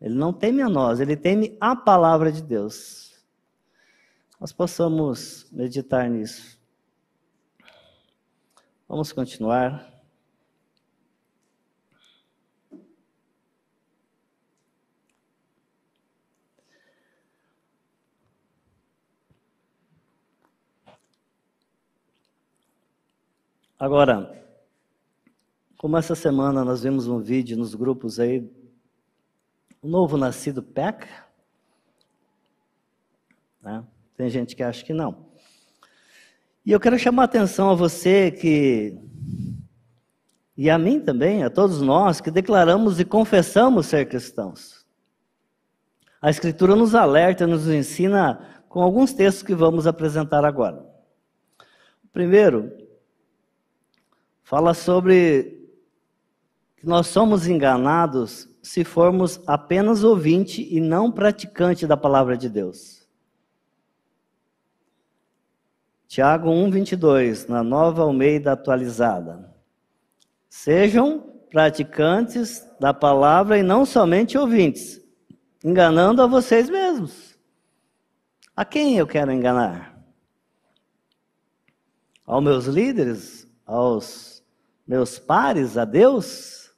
Ele 0.00 0.14
não 0.16 0.32
teme 0.32 0.60
a 0.60 0.68
nós, 0.68 0.98
ele 0.98 1.16
teme 1.16 1.56
a 1.60 1.76
palavra 1.76 2.32
de 2.32 2.42
Deus. 2.42 3.24
Nós 4.40 4.52
possamos 4.52 5.46
meditar 5.52 6.10
nisso. 6.10 6.58
Vamos 8.88 9.12
continuar. 9.12 9.93
Agora, 23.84 24.34
como 25.76 25.98
essa 25.98 26.14
semana 26.14 26.64
nós 26.64 26.82
vimos 26.82 27.06
um 27.06 27.18
vídeo 27.20 27.54
nos 27.54 27.74
grupos 27.74 28.18
aí, 28.18 28.50
o 29.82 29.86
novo 29.86 30.16
nascido 30.16 30.62
peca? 30.62 31.06
Né? 33.60 33.84
Tem 34.16 34.30
gente 34.30 34.56
que 34.56 34.62
acha 34.62 34.82
que 34.82 34.94
não. 34.94 35.26
E 36.64 36.72
eu 36.72 36.80
quero 36.80 36.98
chamar 36.98 37.24
a 37.24 37.24
atenção 37.26 37.68
a 37.68 37.74
você 37.74 38.30
que, 38.30 38.98
e 40.56 40.70
a 40.70 40.78
mim 40.78 40.98
também, 40.98 41.44
a 41.44 41.50
todos 41.50 41.82
nós 41.82 42.22
que 42.22 42.30
declaramos 42.30 42.98
e 42.98 43.04
confessamos 43.04 43.84
ser 43.84 44.08
cristãos. 44.08 44.86
A 46.22 46.30
Escritura 46.30 46.74
nos 46.74 46.94
alerta, 46.94 47.46
nos 47.46 47.68
ensina 47.68 48.62
com 48.66 48.80
alguns 48.80 49.12
textos 49.12 49.42
que 49.42 49.54
vamos 49.54 49.86
apresentar 49.86 50.42
agora. 50.42 50.82
Primeiro 52.14 52.83
fala 54.54 54.72
sobre 54.72 55.68
que 56.76 56.86
nós 56.86 57.08
somos 57.08 57.48
enganados 57.48 58.48
se 58.62 58.84
formos 58.84 59.40
apenas 59.48 60.04
ouvinte 60.04 60.62
e 60.72 60.78
não 60.78 61.10
praticante 61.10 61.88
da 61.88 61.96
palavra 61.96 62.36
de 62.36 62.48
Deus. 62.48 63.04
Tiago 66.06 66.50
1:22, 66.50 67.48
na 67.48 67.64
Nova 67.64 68.02
Almeida 68.02 68.52
atualizada. 68.52 69.52
Sejam 70.48 71.18
praticantes 71.50 72.64
da 72.78 72.94
palavra 72.94 73.58
e 73.58 73.62
não 73.64 73.84
somente 73.84 74.38
ouvintes, 74.38 75.00
enganando 75.64 76.22
a 76.22 76.28
vocês 76.28 76.70
mesmos. 76.70 77.36
A 78.54 78.64
quem 78.64 78.96
eu 78.98 79.06
quero 79.08 79.32
enganar? 79.32 80.00
Aos 82.24 82.44
meus 82.44 82.66
líderes, 82.66 83.48
aos 83.66 84.33
meus 84.86 85.18
pares 85.18 85.76
a 85.76 85.84
Deus? 85.84 86.72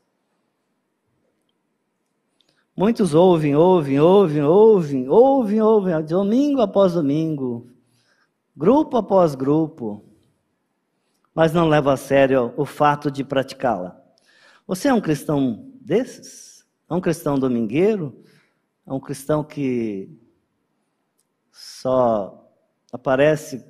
Muitos 2.76 3.14
ouvem, 3.14 3.56
ouvem, 3.56 3.98
ouvem, 3.98 4.42
ouvem, 4.42 5.08
ouvem, 5.08 5.62
ouvem, 5.62 6.04
domingo 6.04 6.60
após 6.60 6.92
domingo, 6.92 7.70
grupo 8.54 8.98
após 8.98 9.34
grupo, 9.34 10.04
mas 11.34 11.52
não 11.52 11.68
leva 11.68 11.94
a 11.94 11.96
sério 11.96 12.52
o 12.56 12.66
fato 12.66 13.10
de 13.10 13.24
praticá-la. 13.24 13.98
Você 14.66 14.88
é 14.88 14.94
um 14.94 15.00
cristão 15.00 15.72
desses? 15.80 16.66
É 16.88 16.94
um 16.94 17.00
cristão 17.00 17.38
domingueiro? 17.38 18.22
É 18.86 18.92
um 18.92 19.00
cristão 19.00 19.42
que 19.42 20.10
só 21.50 22.46
aparece 22.92 23.64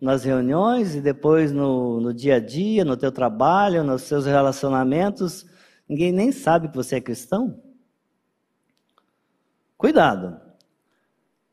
nas 0.00 0.24
reuniões 0.24 0.94
e 0.94 1.00
depois 1.00 1.52
no, 1.52 2.00
no 2.00 2.12
dia 2.12 2.36
a 2.36 2.40
dia, 2.40 2.84
no 2.84 2.96
teu 2.96 3.10
trabalho, 3.10 3.82
nos 3.82 4.02
seus 4.02 4.26
relacionamentos, 4.26 5.46
ninguém 5.88 6.12
nem 6.12 6.30
sabe 6.32 6.68
que 6.68 6.76
você 6.76 6.96
é 6.96 7.00
cristão? 7.00 7.62
Cuidado. 9.76 10.40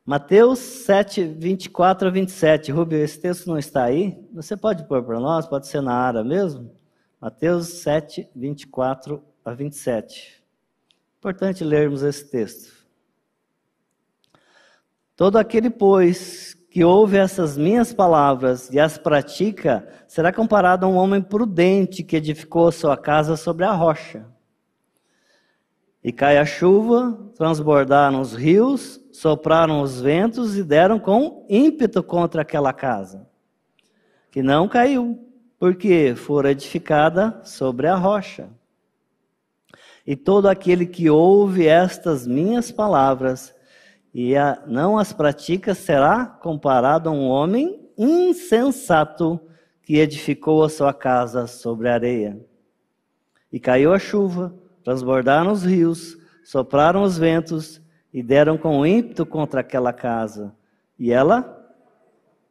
Mateus 0.04 0.58
7, 0.58 1.24
24 1.24 2.08
a 2.08 2.10
27. 2.10 2.70
Rubio, 2.70 2.98
esse 2.98 3.18
texto 3.18 3.46
não 3.46 3.58
está 3.58 3.84
aí? 3.84 4.22
Você 4.34 4.54
pode 4.56 4.86
pôr 4.86 5.02
para 5.02 5.18
nós? 5.18 5.46
Pode 5.46 5.66
ser 5.66 5.80
na 5.80 5.94
área 5.94 6.22
mesmo? 6.22 6.70
Mateus 7.18 7.68
7, 7.82 8.28
24 8.36 9.22
a 9.42 9.54
27. 9.54 10.44
Importante 11.18 11.64
lermos 11.64 12.02
esse 12.02 12.30
texto. 12.30 12.84
Todo 15.16 15.38
aquele, 15.38 15.70
pois, 15.70 16.54
que 16.74 16.82
ouve 16.82 17.16
essas 17.16 17.56
minhas 17.56 17.92
palavras 17.92 18.68
e 18.72 18.80
as 18.80 18.98
pratica, 18.98 19.86
será 20.08 20.32
comparado 20.32 20.84
a 20.84 20.88
um 20.88 20.96
homem 20.96 21.22
prudente 21.22 22.02
que 22.02 22.16
edificou 22.16 22.72
sua 22.72 22.96
casa 22.96 23.36
sobre 23.36 23.64
a 23.64 23.70
rocha. 23.70 24.26
E 26.02 26.10
cai 26.10 26.36
a 26.36 26.44
chuva, 26.44 27.30
transbordaram 27.36 28.20
os 28.20 28.34
rios, 28.34 29.00
sopraram 29.12 29.82
os 29.82 30.00
ventos 30.00 30.56
e 30.56 30.64
deram 30.64 30.98
com 30.98 31.46
ímpeto 31.48 32.02
contra 32.02 32.42
aquela 32.42 32.72
casa, 32.72 33.24
que 34.32 34.42
não 34.42 34.66
caiu, 34.66 35.32
porque 35.60 36.16
fora 36.16 36.50
edificada 36.50 37.40
sobre 37.44 37.86
a 37.86 37.94
rocha. 37.94 38.48
E 40.04 40.16
todo 40.16 40.48
aquele 40.48 40.86
que 40.86 41.08
ouve 41.08 41.68
estas 41.68 42.26
minhas 42.26 42.72
palavras 42.72 43.54
e 44.14 44.36
a, 44.36 44.62
não 44.64 44.96
as 44.96 45.12
pratica, 45.12 45.74
será 45.74 46.24
comparado 46.24 47.08
a 47.08 47.12
um 47.12 47.26
homem 47.26 47.90
insensato 47.98 49.40
que 49.82 49.98
edificou 49.98 50.62
a 50.62 50.68
sua 50.68 50.94
casa 50.94 51.48
sobre 51.48 51.88
a 51.88 51.94
areia. 51.94 52.40
E 53.52 53.58
caiu 53.58 53.92
a 53.92 53.98
chuva, 53.98 54.54
transbordaram 54.84 55.50
os 55.50 55.64
rios, 55.64 56.16
sopraram 56.44 57.02
os 57.02 57.18
ventos 57.18 57.82
e 58.12 58.22
deram 58.22 58.56
com 58.56 58.86
ímpeto 58.86 59.26
contra 59.26 59.60
aquela 59.60 59.92
casa. 59.92 60.54
E 60.96 61.10
ela 61.10 61.60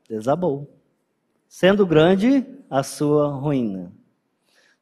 desabou, 0.10 0.70
sendo 1.48 1.88
grande 1.88 2.46
a 2.70 2.84
sua 2.84 3.30
ruína. 3.30 3.94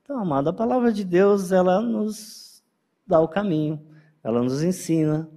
Então, 0.02 0.17
amada, 0.17 0.50
a 0.50 0.54
palavra 0.54 0.91
de 0.91 1.04
Deus, 1.04 1.52
ela 1.52 1.80
nos 1.80 2.63
dá 3.06 3.20
o 3.20 3.28
caminho, 3.28 3.80
ela 4.24 4.41
nos 4.41 4.63
ensina, 4.63 5.30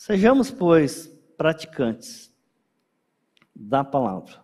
Sejamos, 0.00 0.50
pois, 0.50 1.14
praticantes 1.36 2.32
da 3.54 3.84
palavra. 3.84 4.40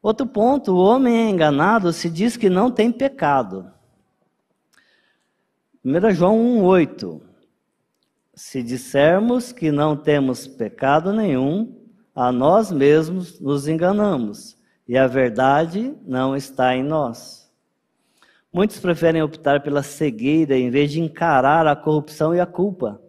Outro 0.00 0.24
ponto, 0.24 0.70
o 0.70 0.78
homem 0.78 1.26
é 1.26 1.30
enganado 1.30 1.92
se 1.92 2.08
diz 2.08 2.36
que 2.36 2.48
não 2.48 2.70
tem 2.70 2.92
pecado. 2.92 3.68
1 5.84 6.12
João 6.12 6.38
1,8. 6.62 7.20
Se 8.36 8.62
dissermos 8.62 9.50
que 9.50 9.72
não 9.72 9.96
temos 9.96 10.46
pecado 10.46 11.12
nenhum, 11.12 11.84
a 12.14 12.30
nós 12.30 12.70
mesmos 12.70 13.40
nos 13.40 13.66
enganamos 13.66 14.56
e 14.86 14.96
a 14.96 15.08
verdade 15.08 15.92
não 16.06 16.36
está 16.36 16.72
em 16.72 16.84
nós. 16.84 17.50
Muitos 18.52 18.78
preferem 18.78 19.22
optar 19.22 19.64
pela 19.64 19.82
cegueira 19.82 20.56
em 20.56 20.70
vez 20.70 20.92
de 20.92 21.00
encarar 21.00 21.66
a 21.66 21.74
corrupção 21.74 22.32
e 22.32 22.38
a 22.38 22.46
culpa. 22.46 23.04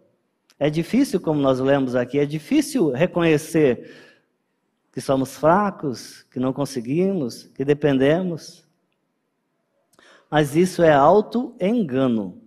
É 0.60 0.70
difícil, 0.70 1.22
como 1.22 1.40
nós 1.40 1.60
lemos 1.60 1.96
aqui, 1.96 2.18
é 2.18 2.26
difícil 2.26 2.90
reconhecer 2.90 3.94
que 4.92 5.00
somos 5.00 5.38
fracos, 5.38 6.24
que 6.32 6.40
não 6.40 6.52
conseguimos, 6.52 7.44
que 7.54 7.64
dependemos. 7.64 8.68
Mas 10.30 10.56
isso 10.56 10.82
é 10.82 10.92
auto-engano. 10.92 12.42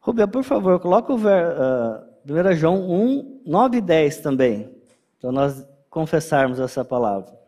Rubia, 0.00 0.26
por 0.26 0.42
favor, 0.42 0.80
coloca 0.80 1.12
o 1.12 1.18
ver, 1.18 1.46
uh, 1.48 2.06
1 2.26 2.54
João 2.54 2.90
1, 2.90 3.42
9 3.44 3.76
e 3.76 3.80
10 3.82 4.20
também, 4.20 4.74
para 5.20 5.30
nós 5.30 5.66
confessarmos 5.90 6.58
essa 6.58 6.82
palavra. 6.84 7.38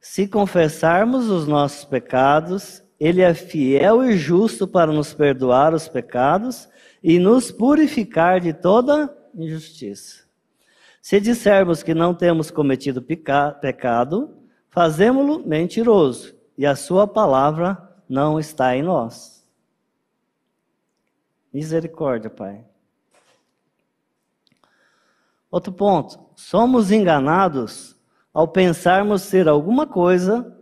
Se 0.00 0.26
confessarmos 0.26 1.28
os 1.28 1.46
nossos 1.46 1.84
pecados, 1.84 2.82
Ele 2.98 3.20
é 3.22 3.32
fiel 3.34 4.04
e 4.04 4.16
justo 4.16 4.66
para 4.66 4.90
nos 4.90 5.14
perdoar 5.14 5.72
os 5.72 5.86
pecados 5.86 6.68
e 7.02 7.18
nos 7.18 7.50
purificar 7.50 8.40
de 8.40 8.52
toda 8.52 9.16
injustiça. 9.34 10.24
Se 11.00 11.20
dissermos 11.20 11.82
que 11.82 11.94
não 11.94 12.14
temos 12.14 12.50
cometido 12.50 13.02
pecado, 13.02 14.36
fazemos-lo 14.68 15.46
mentiroso 15.46 16.34
e 16.56 16.66
a 16.66 16.76
Sua 16.76 17.06
palavra 17.06 17.78
não 18.08 18.38
está 18.38 18.76
em 18.76 18.82
nós. 18.82 19.46
Misericórdia, 21.52 22.28
Pai. 22.28 22.64
Outro 25.50 25.72
ponto: 25.72 26.18
somos 26.36 26.90
enganados 26.90 27.96
ao 28.32 28.48
pensarmos 28.48 29.22
ser 29.22 29.48
alguma 29.48 29.86
coisa 29.86 30.56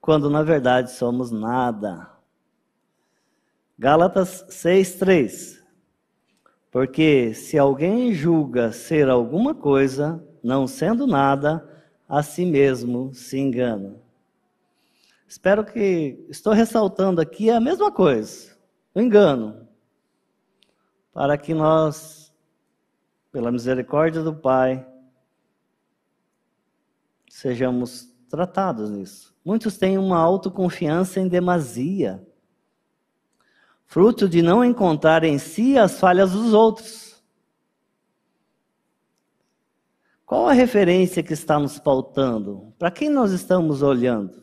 quando 0.00 0.28
na 0.28 0.42
verdade 0.42 0.90
somos 0.90 1.30
nada. 1.30 2.13
Gálatas 3.78 4.46
6:3 4.48 5.62
Porque 6.70 7.34
se 7.34 7.58
alguém 7.58 8.12
julga 8.12 8.72
ser 8.72 9.08
alguma 9.08 9.54
coisa, 9.54 10.24
não 10.42 10.66
sendo 10.66 11.06
nada, 11.06 11.68
a 12.08 12.22
si 12.22 12.44
mesmo 12.44 13.12
se 13.14 13.38
engana. 13.38 13.96
Espero 15.26 15.64
que 15.64 16.24
estou 16.28 16.52
ressaltando 16.52 17.20
aqui 17.20 17.50
a 17.50 17.60
mesma 17.60 17.90
coisa, 17.90 18.56
o 18.94 19.00
engano 19.00 19.64
para 21.14 21.38
que 21.38 21.54
nós, 21.54 22.34
pela 23.30 23.52
misericórdia 23.52 24.20
do 24.20 24.34
Pai, 24.34 24.84
sejamos 27.30 28.12
tratados 28.28 28.90
nisso. 28.90 29.32
Muitos 29.44 29.78
têm 29.78 29.96
uma 29.96 30.18
autoconfiança 30.18 31.20
em 31.20 31.28
demasia, 31.28 32.26
fruto 33.94 34.28
de 34.28 34.42
não 34.42 34.64
encontrar 34.64 35.22
em 35.22 35.38
si 35.38 35.78
as 35.78 36.00
falhas 36.00 36.32
dos 36.32 36.52
outros. 36.52 37.22
Qual 40.26 40.48
a 40.48 40.52
referência 40.52 41.22
que 41.22 41.32
está 41.32 41.60
nos 41.60 41.78
pautando? 41.78 42.74
Para 42.76 42.90
quem 42.90 43.08
nós 43.08 43.30
estamos 43.30 43.82
olhando? 43.82 44.42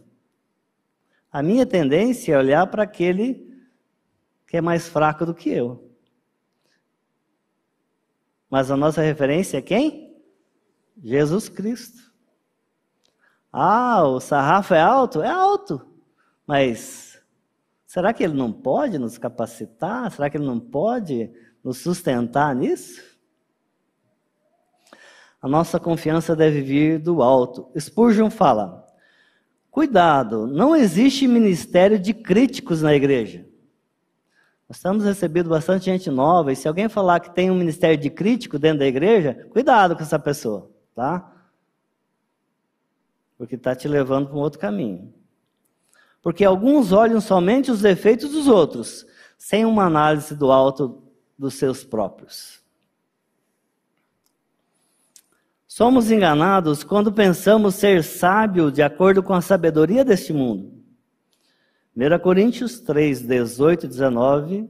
A 1.30 1.44
minha 1.44 1.66
tendência 1.66 2.34
é 2.34 2.38
olhar 2.38 2.66
para 2.68 2.84
aquele 2.84 3.46
que 4.48 4.56
é 4.56 4.62
mais 4.62 4.88
fraco 4.88 5.26
do 5.26 5.36
que 5.36 5.50
eu. 5.50 5.92
Mas 8.50 8.72
a 8.72 8.78
nossa 8.78 9.02
referência 9.02 9.58
é 9.58 9.62
quem? 9.62 10.18
Jesus 11.04 11.50
Cristo. 11.50 12.10
Ah, 13.52 14.02
o 14.08 14.22
sarrafo 14.22 14.74
é 14.74 14.80
alto? 14.80 15.22
É 15.22 15.30
alto. 15.30 15.86
Mas 16.48 17.11
será 17.91 18.13
que 18.13 18.23
ele 18.23 18.34
não 18.34 18.54
pode 18.54 18.97
nos 18.97 19.17
capacitar? 19.17 20.10
Será 20.12 20.30
que 20.30 20.38
ele 20.38 20.45
não 20.45 20.58
pode 20.58 21.30
nos 21.62 21.80
sustentar 21.80 22.56
nisso? 22.56 23.04
A 25.41 25.47
nossa 25.47 25.77
confiança 25.77 26.34
deve 26.34 26.62
vir 26.62 26.99
do 26.99 27.21
alto. 27.21 27.69
Spurgeon 27.77 28.30
fala: 28.30 28.88
cuidado, 29.69 30.47
não 30.47 30.73
existe 30.73 31.27
ministério 31.27 31.99
de 31.99 32.13
críticos 32.13 32.82
na 32.82 32.95
igreja. 32.95 33.45
Nós 34.69 34.77
estamos 34.77 35.04
recebendo 35.04 35.49
bastante 35.49 35.84
gente 35.84 36.10
nova, 36.10 36.54
e 36.54 36.56
se 36.56 36.69
alguém 36.69 36.88
falar 36.88 37.19
que 37.19 37.36
tem 37.36 37.51
um 37.51 37.56
ministério 37.56 37.97
de 37.97 38.10
crítico 38.10 38.58
dentro 38.58 38.80
da 38.80 38.88
igreja, 38.88 39.49
cuidado 39.49 39.97
com 39.97 40.01
essa 40.01 40.17
pessoa, 40.17 40.71
tá? 40.95 41.30
Porque 43.38 43.56
está 43.56 43.75
te 43.75 43.89
levando 43.89 44.30
para 44.30 44.38
um 44.38 44.39
outro 44.39 44.60
caminho. 44.60 45.13
Porque 46.21 46.45
alguns 46.45 46.91
olham 46.91 47.19
somente 47.19 47.71
os 47.71 47.81
defeitos 47.81 48.31
dos 48.31 48.47
outros, 48.47 49.05
sem 49.38 49.65
uma 49.65 49.86
análise 49.86 50.36
do 50.36 50.51
alto 50.51 51.01
dos 51.38 51.55
seus 51.55 51.84
próprios. 51.84 52.62
Somos 55.67 56.12
enganados 56.12 56.84
quando 56.84 57.12
pensamos 57.12 57.75
ser 57.75 58.03
sábio 58.03 58.69
de 58.69 58.81
acordo 58.81 59.23
com 59.23 59.34
a 59.34 59.41
sabedoria 59.41 60.03
deste 60.03 60.34
mundo. 60.34 60.71
1 61.95 62.19
Coríntios 62.19 62.79
3, 62.81 63.21
18 63.21 63.86
e 63.86 63.89
19. 63.89 64.69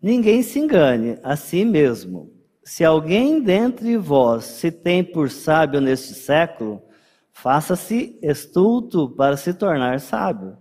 Ninguém 0.00 0.42
se 0.42 0.58
engane 0.58 1.18
a 1.22 1.36
si 1.36 1.64
mesmo. 1.64 2.32
Se 2.64 2.84
alguém 2.84 3.40
dentre 3.40 3.96
vós 3.96 4.44
se 4.44 4.70
tem 4.70 5.04
por 5.04 5.30
sábio 5.30 5.80
neste 5.80 6.14
século, 6.14 6.82
faça-se 7.42 8.16
estulto 8.22 9.10
para 9.10 9.36
se 9.36 9.52
tornar 9.52 9.98
sábio, 9.98 10.56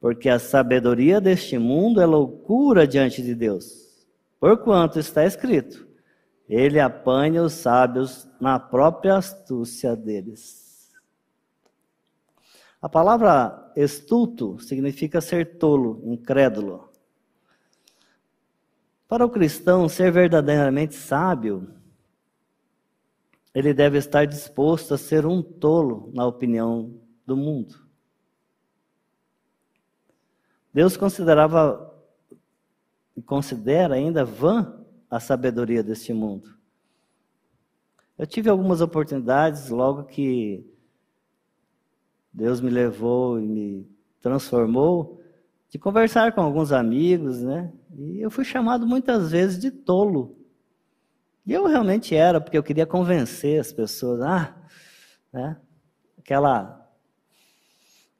porque 0.00 0.28
a 0.28 0.40
sabedoria 0.40 1.20
deste 1.20 1.56
mundo 1.56 2.00
é 2.00 2.04
loucura 2.04 2.84
diante 2.84 3.22
de 3.22 3.32
Deus. 3.32 4.04
Porquanto 4.40 4.98
está 4.98 5.24
escrito: 5.24 5.86
Ele 6.48 6.80
apanha 6.80 7.44
os 7.44 7.52
sábios 7.52 8.28
na 8.40 8.58
própria 8.58 9.16
astúcia 9.16 9.94
deles. 9.94 10.90
A 12.82 12.88
palavra 12.88 13.72
estulto 13.76 14.58
significa 14.58 15.20
ser 15.20 15.58
tolo, 15.58 16.02
incrédulo. 16.06 16.90
Para 19.06 19.24
o 19.24 19.30
cristão 19.30 19.88
ser 19.88 20.10
verdadeiramente 20.10 20.96
sábio, 20.96 21.75
ele 23.56 23.72
deve 23.72 23.96
estar 23.96 24.26
disposto 24.26 24.92
a 24.92 24.98
ser 24.98 25.24
um 25.24 25.40
tolo 25.40 26.10
na 26.12 26.26
opinião 26.26 26.92
do 27.24 27.34
mundo. 27.34 27.74
Deus 30.74 30.94
considerava 30.94 31.90
e 33.16 33.22
considera 33.22 33.94
ainda 33.94 34.26
vã 34.26 34.84
a 35.08 35.18
sabedoria 35.18 35.82
deste 35.82 36.12
mundo. 36.12 36.54
Eu 38.18 38.26
tive 38.26 38.50
algumas 38.50 38.82
oportunidades 38.82 39.70
logo 39.70 40.04
que 40.04 40.62
Deus 42.30 42.60
me 42.60 42.68
levou 42.68 43.40
e 43.40 43.46
me 43.46 43.90
transformou, 44.20 45.18
de 45.70 45.78
conversar 45.78 46.34
com 46.34 46.42
alguns 46.42 46.72
amigos, 46.72 47.40
né? 47.40 47.72
E 47.96 48.20
eu 48.20 48.30
fui 48.30 48.44
chamado 48.44 48.86
muitas 48.86 49.30
vezes 49.30 49.58
de 49.58 49.70
tolo. 49.70 50.36
E 51.46 51.52
eu 51.52 51.64
realmente 51.66 52.14
era, 52.14 52.40
porque 52.40 52.58
eu 52.58 52.62
queria 52.62 52.84
convencer 52.84 53.60
as 53.60 53.72
pessoas. 53.72 54.20
Ah, 54.20 54.56
né? 55.32 55.56
Aquela, 56.18 56.90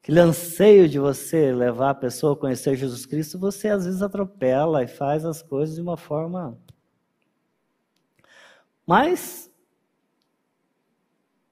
aquele 0.00 0.20
anseio 0.20 0.88
de 0.88 1.00
você 1.00 1.52
levar 1.52 1.90
a 1.90 1.94
pessoa 1.94 2.34
a 2.34 2.36
conhecer 2.36 2.76
Jesus 2.76 3.04
Cristo, 3.04 3.36
você 3.36 3.68
às 3.68 3.84
vezes 3.84 4.00
atropela 4.00 4.84
e 4.84 4.86
faz 4.86 5.24
as 5.24 5.42
coisas 5.42 5.74
de 5.74 5.82
uma 5.82 5.96
forma. 5.96 6.56
Mas 8.86 9.50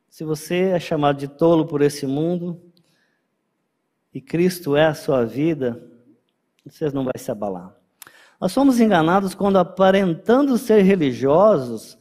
se 0.09 0.23
você 0.23 0.69
é 0.69 0.79
chamado 0.79 1.19
de 1.19 1.27
tolo 1.27 1.67
por 1.67 1.83
esse 1.83 2.07
mundo 2.07 2.63
e 4.13 4.21
Cristo 4.21 4.77
é 4.77 4.87
a 4.87 4.95
sua 4.95 5.25
vida, 5.25 5.91
você 6.65 6.89
não 6.91 7.03
vai 7.03 7.19
se 7.19 7.33
abalar. 7.33 7.77
Nós 8.41 8.53
somos 8.53 8.81
enganados 8.81 9.35
quando, 9.35 9.59
aparentando 9.59 10.59
ser 10.59 10.83
religiosos, 10.83 11.99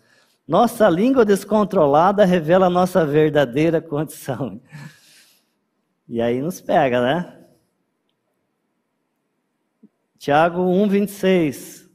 nossa 0.47 0.89
língua 0.89 1.23
descontrolada 1.23 2.25
revela 2.25 2.69
nossa 2.69 3.05
verdadeira 3.05 3.81
condição. 3.81 4.59
E 6.07 6.21
aí 6.21 6.41
nos 6.41 6.59
pega, 6.59 7.01
né? 7.01 7.39
Tiago 10.17 10.61
1,26. 10.61 11.89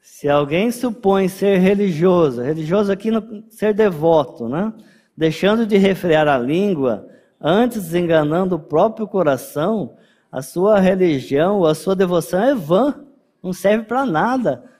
Se 0.00 0.28
alguém 0.28 0.70
supõe 0.70 1.28
ser 1.28 1.58
religioso, 1.58 2.42
religioso 2.42 2.90
aqui 2.90 3.10
no 3.10 3.44
ser 3.50 3.72
devoto, 3.72 4.48
né? 4.48 4.72
deixando 5.16 5.66
de 5.66 5.76
refrear 5.76 6.28
a 6.28 6.38
língua, 6.38 7.08
antes 7.40 7.94
enganando 7.94 8.54
o 8.54 8.60
próprio 8.60 9.06
coração, 9.06 9.96
a 10.30 10.42
sua 10.42 10.78
religião, 10.78 11.64
a 11.64 11.74
sua 11.74 11.96
devoção 11.96 12.42
é 12.42 12.54
vã. 12.54 13.04
Não 13.42 13.52
serve 13.52 13.84
para 13.84 14.04
nada. 14.04 14.70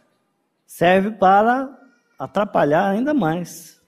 Serve 0.66 1.12
para 1.12 1.76
atrapalhar 2.18 2.88
ainda 2.88 3.14
mais. 3.14 3.78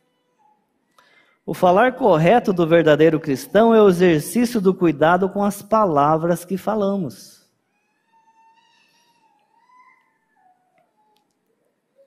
O 1.44 1.52
falar 1.52 1.96
correto 1.96 2.52
do 2.52 2.66
verdadeiro 2.66 3.18
cristão 3.18 3.74
é 3.74 3.82
o 3.82 3.88
exercício 3.88 4.60
do 4.60 4.72
cuidado 4.72 5.28
com 5.28 5.42
as 5.42 5.60
palavras 5.60 6.44
que 6.44 6.56
falamos. 6.56 7.40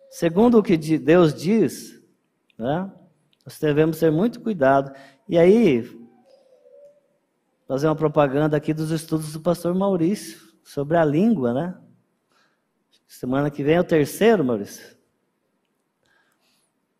Segundo 0.10 0.60
o 0.60 0.63
que 0.63 0.78
Deus 0.78 1.34
diz, 1.34 1.99
né, 2.58 2.89
nós 3.45 3.60
devemos 3.60 3.99
ter 3.99 4.12
muito 4.12 4.39
cuidado. 4.39 4.95
E 5.28 5.38
aí, 5.38 5.84
fazer 7.67 7.88
uma 7.88 7.95
propaganda 7.95 8.56
aqui 8.56 8.73
dos 8.73 8.91
estudos 8.91 9.34
do 9.34 9.41
pastor 9.41 9.76
Maurício 9.76 10.39
sobre 10.63 10.95
a 10.95 11.04
língua, 11.04 11.54
né? 11.54 11.76
Semana 13.13 13.52
que 13.52 13.63
vem 13.63 13.76
é 13.76 13.80
o 13.80 13.84
terceiro, 13.84 14.43
Maurício. 14.43 14.97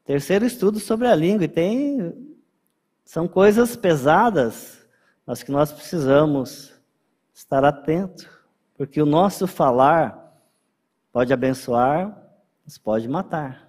Terceiro 0.06 0.46
estudo 0.46 0.80
sobre 0.80 1.08
a 1.08 1.16
língua. 1.16 1.46
E 1.46 1.48
tem. 1.48 2.38
São 3.04 3.28
coisas 3.28 3.76
pesadas, 3.76 4.88
mas 5.26 5.42
que 5.42 5.52
nós 5.52 5.72
precisamos 5.72 6.72
estar 7.34 7.66
atento. 7.66 8.30
Porque 8.78 9.02
o 9.02 9.08
nosso 9.08 9.48
falar 9.48 10.38
pode 11.12 11.34
abençoar, 11.34 12.16
mas 12.64 12.78
pode 12.78 13.10
matar. 13.10 13.68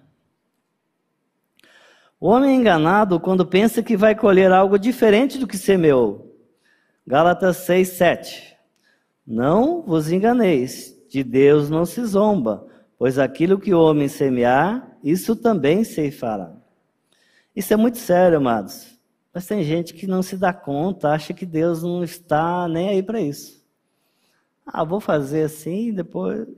O 2.19 2.27
homem 2.27 2.51
é 2.51 2.55
enganado 2.55 3.19
quando 3.19 3.43
pensa 3.45 3.81
que 3.81 3.97
vai 3.97 4.13
colher 4.13 4.51
algo 4.51 4.77
diferente 4.77 5.39
do 5.39 5.47
que 5.47 5.57
semeou. 5.57 6.31
Gálatas 7.07 7.57
6, 7.57 7.87
7. 7.89 8.57
Não 9.25 9.81
vos 9.81 10.11
enganeis, 10.11 10.94
de 11.15 11.23
Deus 11.23 11.69
não 11.69 11.85
se 11.85 12.03
zomba, 12.03 12.67
pois 12.97 13.17
aquilo 13.17 13.57
que 13.57 13.73
o 13.73 13.79
homem 13.79 14.09
semear, 14.09 14.97
isso 15.01 15.33
também 15.33 15.85
se 15.85 16.11
fará. 16.11 16.51
Isso 17.55 17.73
é 17.73 17.77
muito 17.77 17.97
sério, 17.97 18.37
amados. 18.37 18.99
Mas 19.33 19.47
tem 19.47 19.63
gente 19.63 19.93
que 19.93 20.07
não 20.07 20.21
se 20.21 20.35
dá 20.35 20.51
conta, 20.51 21.11
acha 21.11 21.33
que 21.33 21.45
Deus 21.45 21.83
não 21.83 22.03
está 22.03 22.67
nem 22.67 22.89
aí 22.89 23.01
para 23.01 23.21
isso. 23.21 23.63
Ah, 24.65 24.83
vou 24.83 24.99
fazer 24.99 25.43
assim, 25.43 25.93
depois. 25.93 26.49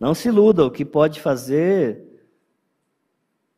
Não 0.00 0.14
se 0.14 0.26
iluda, 0.26 0.66
o 0.66 0.70
que 0.70 0.84
pode 0.84 1.20
fazer 1.20 2.04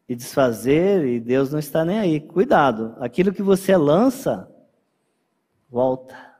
e 0.06 0.14
desfazer, 0.14 1.06
e 1.06 1.18
Deus 1.18 1.50
não 1.50 1.58
está 1.58 1.86
nem 1.86 1.98
aí. 1.98 2.20
Cuidado, 2.20 2.94
aquilo 2.98 3.32
que 3.32 3.42
você 3.42 3.74
lança, 3.78 4.46
volta. 5.70 6.33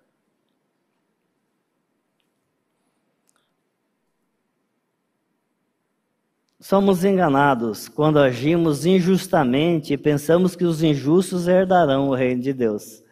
Somos 6.64 7.04
enganados 7.04 7.90
quando 7.90 8.18
agimos 8.18 8.86
injustamente 8.86 9.92
e 9.92 9.98
pensamos 9.98 10.56
que 10.56 10.64
os 10.64 10.82
injustos 10.82 11.46
herdarão 11.46 12.08
o 12.08 12.14
reino 12.14 12.40
de 12.40 12.54
Deus. 12.54 13.04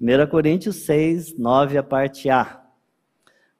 1 0.00 0.30
Coríntios 0.30 0.76
6, 0.76 1.36
9, 1.36 1.78
a 1.78 1.82
parte 1.82 2.30
A. 2.30 2.64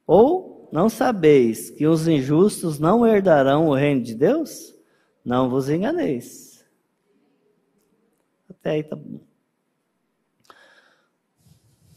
Ou 0.07 0.69
não 0.71 0.89
sabeis 0.89 1.71
que 1.71 1.89
os 1.89 2.07
injustos 2.07 2.79
não 2.79 3.05
herdarão 3.05 3.67
o 3.67 3.75
reino 3.75 4.01
de 4.01 4.15
Deus? 4.15 4.73
Não 5.25 5.51
vos 5.51 5.69
enganeis. 5.69 6.65
Até 8.49 8.71
aí 8.71 8.85
tá 8.85 8.95
bom. 8.95 9.19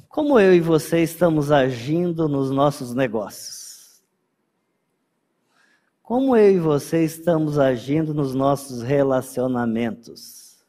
Como 0.07 0.39
eu 0.39 0.51
e 0.51 0.59
você 0.59 1.03
estamos 1.03 1.51
agindo 1.51 2.27
nos 2.27 2.49
nossos 2.49 2.95
negócios? 2.95 3.58
Como 6.09 6.35
eu 6.35 6.51
e 6.55 6.59
você 6.59 7.03
estamos 7.03 7.59
agindo 7.59 8.15
nos 8.15 8.33
nossos 8.33 8.81
relacionamentos? 8.81 10.65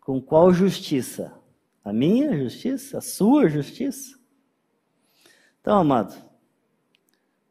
Com 0.00 0.22
qual 0.22 0.54
justiça? 0.54 1.36
A 1.82 1.92
minha 1.92 2.38
justiça? 2.38 2.98
A 2.98 3.00
sua 3.00 3.48
justiça? 3.48 4.16
Então, 5.60 5.76
amado, 5.76 6.14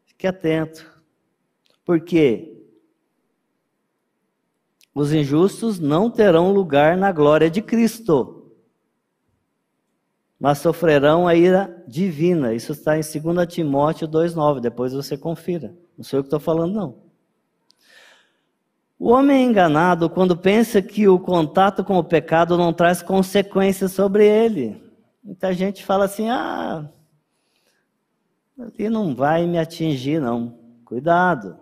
fique 0.06 0.26
atento. 0.26 0.98
Porque 1.84 2.66
os 4.94 5.12
injustos 5.12 5.78
não 5.78 6.10
terão 6.10 6.54
lugar 6.54 6.96
na 6.96 7.12
glória 7.12 7.50
de 7.50 7.62
Cristo, 7.62 8.35
mas 10.40 10.60
sofrerão 10.60 11.28
a 11.28 11.36
ira 11.36 11.84
divina. 11.88 12.54
Isso 12.54 12.74
está 12.74 12.98
em 12.98 13.02
2 13.02 13.48
Timóteo 13.48 14.08
2,9. 14.08 14.60
Depois 14.60 14.94
você 14.94 15.18
confira. 15.18 15.76
Não 15.98 16.04
sou 16.04 16.20
eu 16.20 16.24
que 16.24 16.28
estou 16.28 16.40
falando, 16.40 16.74
não. 16.74 17.06
O 18.98 19.10
homem 19.10 19.38
é 19.38 19.50
enganado 19.50 20.10
quando 20.10 20.38
pensa 20.38 20.82
que 20.82 21.08
o 21.08 21.20
contato 21.20 21.84
com 21.84 21.98
o 21.98 22.04
pecado 22.04 22.58
não 22.58 22.74
traz 22.74 23.02
consequências 23.02 23.92
sobre 23.92 24.26
ele. 24.26 24.82
Muita 25.24 25.54
gente 25.54 25.84
fala 25.84 26.06
assim: 26.06 26.30
ah, 26.30 26.90
ele 28.78 28.90
não 28.90 29.14
vai 29.14 29.46
me 29.46 29.58
atingir, 29.58 30.22
não. 30.22 30.58
Cuidado. 30.86 31.58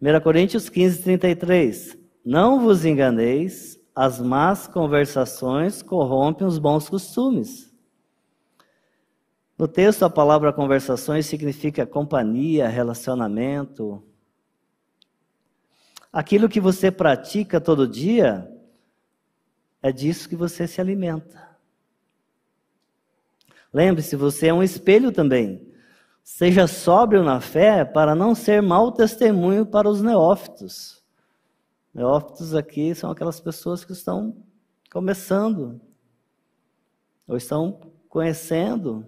1 0.00 0.20
Coríntios 0.20 0.68
15, 0.68 1.02
33. 1.02 1.98
Não 2.24 2.60
vos 2.60 2.84
enganeis, 2.84 3.77
as 3.98 4.20
más 4.20 4.68
conversações 4.68 5.82
corrompem 5.82 6.46
os 6.46 6.56
bons 6.56 6.88
costumes. 6.88 7.68
No 9.58 9.66
texto, 9.66 10.04
a 10.04 10.08
palavra 10.08 10.52
conversações 10.52 11.26
significa 11.26 11.84
companhia, 11.84 12.68
relacionamento. 12.68 14.00
Aquilo 16.12 16.48
que 16.48 16.60
você 16.60 16.92
pratica 16.92 17.60
todo 17.60 17.88
dia, 17.88 18.48
é 19.82 19.90
disso 19.90 20.28
que 20.28 20.36
você 20.36 20.68
se 20.68 20.80
alimenta. 20.80 21.58
Lembre-se, 23.74 24.14
você 24.14 24.46
é 24.46 24.54
um 24.54 24.62
espelho 24.62 25.10
também. 25.10 25.72
Seja 26.22 26.68
sóbrio 26.68 27.24
na 27.24 27.40
fé 27.40 27.84
para 27.84 28.14
não 28.14 28.32
ser 28.32 28.62
mau 28.62 28.92
testemunho 28.92 29.66
para 29.66 29.88
os 29.88 30.00
neófitos. 30.00 30.97
Neófitos 31.94 32.54
aqui 32.54 32.94
são 32.94 33.10
aquelas 33.10 33.40
pessoas 33.40 33.84
que 33.84 33.92
estão 33.92 34.36
começando, 34.90 35.80
ou 37.26 37.36
estão 37.36 37.80
conhecendo. 38.08 39.06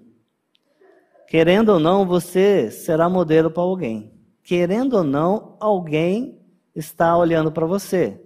Querendo 1.27 1.71
ou 1.71 1.79
não, 1.79 2.07
você 2.07 2.71
será 2.71 3.09
modelo 3.09 3.51
para 3.51 3.63
alguém. 3.63 4.13
Querendo 4.43 4.95
ou 4.95 5.05
não, 5.05 5.57
alguém 5.61 6.39
está 6.75 7.17
olhando 7.17 7.53
para 7.53 7.67
você. 7.67 8.21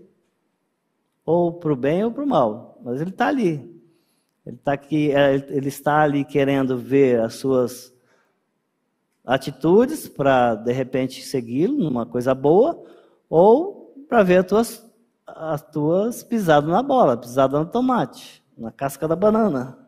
Ou 1.25 1.53
para 1.53 1.73
o 1.73 1.77
bem 1.77 2.05
ou 2.05 2.11
para 2.11 2.25
o 2.25 2.27
mal. 2.27 2.81
Mas 2.83 3.01
ele 3.01 3.11
está 3.11 3.29
ali. 3.29 3.75
Ele, 4.47 4.57
tá 4.57 4.73
aqui, 4.73 5.11
é, 5.13 5.35
ele 5.35 5.69
está 5.69 6.01
ali 6.01 6.25
querendo 6.25 6.77
ver 6.77 7.21
as 7.21 7.35
suas 7.35 7.95
atitudes 9.25 10.07
para 10.07 10.55
de 10.55 10.73
repente 10.73 11.23
segui-lo 11.23 11.79
numa 11.79 12.05
coisa 12.05 12.35
boa, 12.35 12.83
ou 13.29 13.84
para 14.09 14.23
ver 14.23 14.39
as 14.39 14.47
tuas, 14.47 14.93
as 15.27 15.63
tuas 15.63 16.23
pisadas 16.23 16.71
na 16.71 16.83
bola, 16.83 17.17
pisadas 17.17 17.61
no 17.61 17.67
tomate, 17.67 18.43
na 18.57 18.71
casca 18.71 19.09
da 19.09 19.17
banana. 19.17 19.79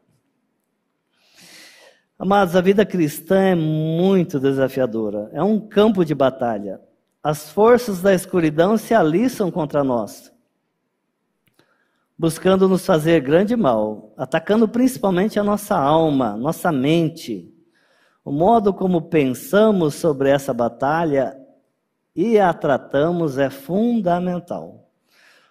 Amados, 2.18 2.57
a 2.57 2.61
vida 2.61 2.85
cristã 2.87 3.37
é 3.37 3.55
muito 3.55 4.40
desafiadora, 4.40 5.31
é 5.33 5.42
um 5.42 5.61
campo 5.61 6.05
de 6.05 6.14
batalha. 6.14 6.81
As 7.22 7.50
forças 7.50 8.00
da 8.00 8.14
escuridão 8.14 8.76
se 8.76 8.94
aliçam 8.94 9.50
contra 9.50 9.85
nós, 9.85 10.33
buscando 12.18 12.68
nos 12.68 12.87
fazer 12.87 13.20
grande 13.20 13.55
mal, 13.55 14.14
atacando 14.16 14.66
principalmente 14.66 15.38
a 15.38 15.44
nossa 15.44 15.76
alma, 15.76 16.37
nossa 16.37 16.72
mente 16.72 17.52
o 18.26 18.33
modo 18.33 18.74
como 18.74 19.02
pensamos 19.02 19.94
sobre 19.94 20.31
essa 20.31 20.52
batalha 20.52 21.38
e 22.16 22.38
a 22.38 22.52
tratamos 22.55 23.37
é 23.37 23.50
fundamental. 23.50 24.90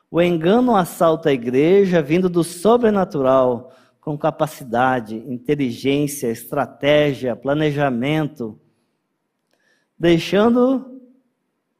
O 0.09 0.19
engano 0.19 0.75
assalta 0.75 1.29
a 1.29 1.33
igreja 1.33 2.01
vindo 2.01 2.27
do 2.27 2.43
sobrenatural, 2.43 3.71
com 4.01 4.17
capacidade, 4.17 5.15
inteligência, 5.15 6.27
estratégia, 6.27 7.35
planejamento, 7.35 8.59
deixando 9.97 11.01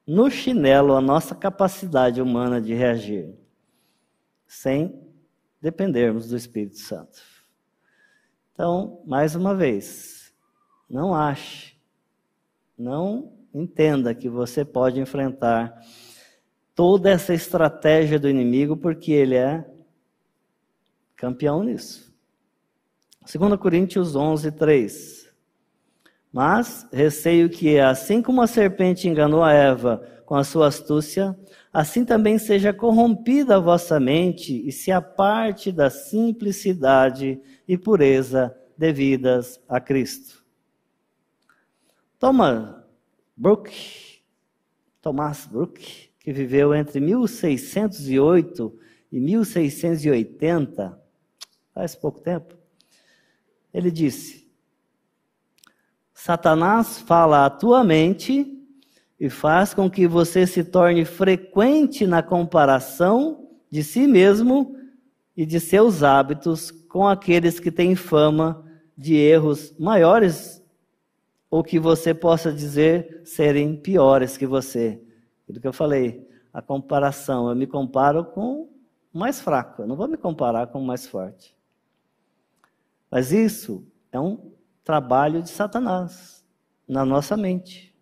no 0.05 0.29
chinelo 0.29 0.93
a 0.93 1.01
nossa 1.01 1.33
capacidade 1.33 2.21
humana 2.21 2.61
de 2.61 2.73
reagir, 2.73 3.33
sem 4.47 4.99
dependermos 5.59 6.29
do 6.29 6.37
Espírito 6.37 6.77
Santo. 6.77 7.21
Então, 8.53 9.01
mais 9.05 9.35
uma 9.35 9.55
vez, 9.55 10.33
não 10.89 11.13
ache, 11.13 11.75
não 12.77 13.34
entenda 13.55 14.13
que 14.13 14.27
você 14.27 14.65
pode 14.65 14.99
enfrentar 14.99 15.73
toda 16.75 17.09
essa 17.09 17.33
estratégia 17.33 18.19
do 18.19 18.29
inimigo, 18.29 18.75
porque 18.75 19.13
ele 19.13 19.35
é 19.35 19.65
campeão 21.15 21.63
nisso. 21.63 22.13
2 23.21 23.57
Coríntios 23.57 24.15
11, 24.15 24.51
3. 24.51 25.33
Mas 26.33 26.85
receio 26.91 27.49
que, 27.49 27.79
assim 27.79 28.21
como 28.21 28.41
a 28.41 28.47
serpente 28.47 29.07
enganou 29.07 29.41
a 29.41 29.53
Eva 29.53 30.05
com 30.25 30.35
a 30.35 30.43
sua 30.43 30.67
astúcia, 30.67 31.33
assim 31.71 32.03
também 32.03 32.37
seja 32.37 32.73
corrompida 32.73 33.55
a 33.55 33.59
vossa 33.59 34.01
mente 34.01 34.67
e 34.67 34.71
se 34.71 34.91
aparte 34.91 35.71
da 35.71 35.89
simplicidade 35.89 37.39
e 37.65 37.77
pureza 37.77 38.53
devidas 38.77 39.61
a 39.69 39.79
Cristo. 39.79 40.43
Thomas 42.19 42.84
Brooke, 43.37 44.21
Thomas 45.01 45.45
Brooke, 45.45 46.09
que 46.19 46.31
viveu 46.31 46.73
entre 46.73 46.99
1608 46.99 48.79
e 49.11 49.19
1680, 49.19 50.99
faz 51.73 51.95
pouco 51.95 52.21
tempo, 52.21 52.55
ele 53.73 53.91
disse: 53.91 54.49
Satanás 56.13 56.99
fala 56.99 57.45
à 57.45 57.49
tua 57.49 57.83
mente 57.83 58.51
e 59.19 59.29
faz 59.29 59.73
com 59.73 59.89
que 59.89 60.07
você 60.07 60.47
se 60.47 60.63
torne 60.63 61.03
frequente 61.05 62.07
na 62.07 62.23
comparação 62.23 63.49
de 63.69 63.83
si 63.83 64.07
mesmo 64.07 64.77
e 65.35 65.45
de 65.45 65.59
seus 65.59 66.03
hábitos 66.03 66.71
com 66.71 67.07
aqueles 67.07 67.59
que 67.59 67.71
têm 67.71 67.95
fama 67.95 68.65
de 68.97 69.15
erros 69.15 69.77
maiores 69.77 70.54
ou 71.49 71.63
que 71.63 71.79
você 71.79 72.13
possa 72.13 72.51
dizer 72.51 73.21
serem 73.23 73.75
piores 73.75 74.37
que 74.37 74.45
você. 74.45 75.01
Aquilo 75.43 75.61
que 75.61 75.67
eu 75.67 75.73
falei, 75.73 76.27
a 76.53 76.61
comparação, 76.61 77.49
eu 77.49 77.55
me 77.55 77.67
comparo 77.67 78.25
com 78.25 78.69
o 79.13 79.17
mais 79.17 79.39
fraco, 79.39 79.83
eu 79.83 79.87
não 79.87 79.95
vou 79.95 80.07
me 80.07 80.17
comparar 80.17 80.67
com 80.67 80.81
o 80.81 80.85
mais 80.85 81.07
forte. 81.07 81.55
Mas 83.09 83.31
isso 83.31 83.85
é 84.11 84.19
um 84.19 84.51
trabalho 84.83 85.41
de 85.41 85.49
Satanás 85.49 86.43
na 86.87 87.05
nossa 87.05 87.35
mente. 87.35 87.93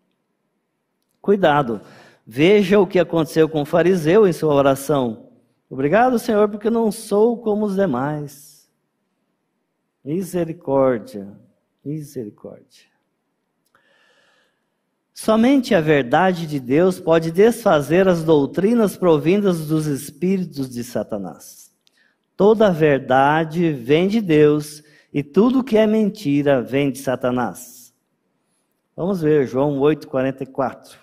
Cuidado. 1.21 1.81
Veja 2.25 2.79
o 2.79 2.87
que 2.87 2.99
aconteceu 2.99 3.49
com 3.49 3.61
o 3.61 3.65
fariseu 3.65 4.27
em 4.27 4.33
sua 4.33 4.53
oração. 4.53 5.29
Obrigado, 5.69 6.19
Senhor, 6.19 6.47
porque 6.49 6.69
não 6.69 6.91
sou 6.91 7.37
como 7.37 7.65
os 7.65 7.75
demais. 7.75 8.69
Misericórdia, 10.03 11.39
misericórdia. 11.83 12.92
Somente 15.13 15.75
a 15.75 15.79
verdade 15.79 16.47
de 16.47 16.59
Deus 16.59 16.99
pode 16.99 17.31
desfazer 17.31 18.07
as 18.07 18.23
doutrinas 18.23 18.97
provindas 18.97 19.67
dos 19.67 19.85
espíritos 19.85 20.67
de 20.69 20.83
Satanás. 20.83 21.71
Toda 22.35 22.71
verdade 22.71 23.71
vem 23.71 24.07
de 24.07 24.19
Deus 24.19 24.83
e 25.13 25.21
tudo 25.21 25.63
que 25.63 25.77
é 25.77 25.85
mentira 25.85 26.63
vem 26.63 26.91
de 26.91 26.97
Satanás. 26.97 27.93
Vamos 28.95 29.21
ver 29.21 29.45
João 29.45 29.79
8:44. 29.79 30.97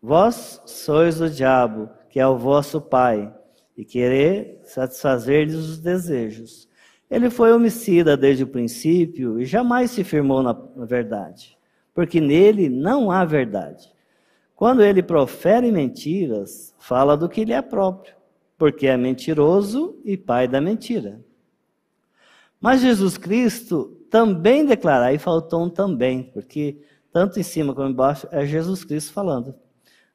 Vós 0.00 0.62
sois 0.64 1.20
o 1.20 1.28
diabo, 1.28 1.90
que 2.08 2.20
é 2.20 2.26
o 2.26 2.38
vosso 2.38 2.80
pai, 2.80 3.34
e 3.76 3.84
querer 3.84 4.60
satisfazer-lhes 4.62 5.56
os 5.56 5.78
desejos. 5.80 6.68
Ele 7.10 7.30
foi 7.30 7.52
homicida 7.52 8.16
desde 8.16 8.44
o 8.44 8.48
princípio 8.48 9.40
e 9.40 9.44
jamais 9.44 9.90
se 9.90 10.04
firmou 10.04 10.40
na 10.40 10.52
verdade, 10.84 11.57
porque 11.98 12.20
nele 12.20 12.68
não 12.68 13.10
há 13.10 13.24
verdade. 13.24 13.92
Quando 14.54 14.84
ele 14.84 15.02
profere 15.02 15.72
mentiras, 15.72 16.72
fala 16.78 17.16
do 17.16 17.28
que 17.28 17.44
lhe 17.44 17.52
é 17.52 17.60
próprio, 17.60 18.14
porque 18.56 18.86
é 18.86 18.96
mentiroso 18.96 19.98
e 20.04 20.16
pai 20.16 20.46
da 20.46 20.60
mentira. 20.60 21.20
Mas 22.60 22.82
Jesus 22.82 23.18
Cristo 23.18 23.98
também 24.08 24.64
declara, 24.64 25.06
aí 25.06 25.18
faltou 25.18 25.64
um 25.64 25.68
também, 25.68 26.22
porque 26.22 26.80
tanto 27.12 27.40
em 27.40 27.42
cima 27.42 27.74
como 27.74 27.88
embaixo 27.88 28.28
é 28.30 28.46
Jesus 28.46 28.84
Cristo 28.84 29.12
falando. 29.12 29.52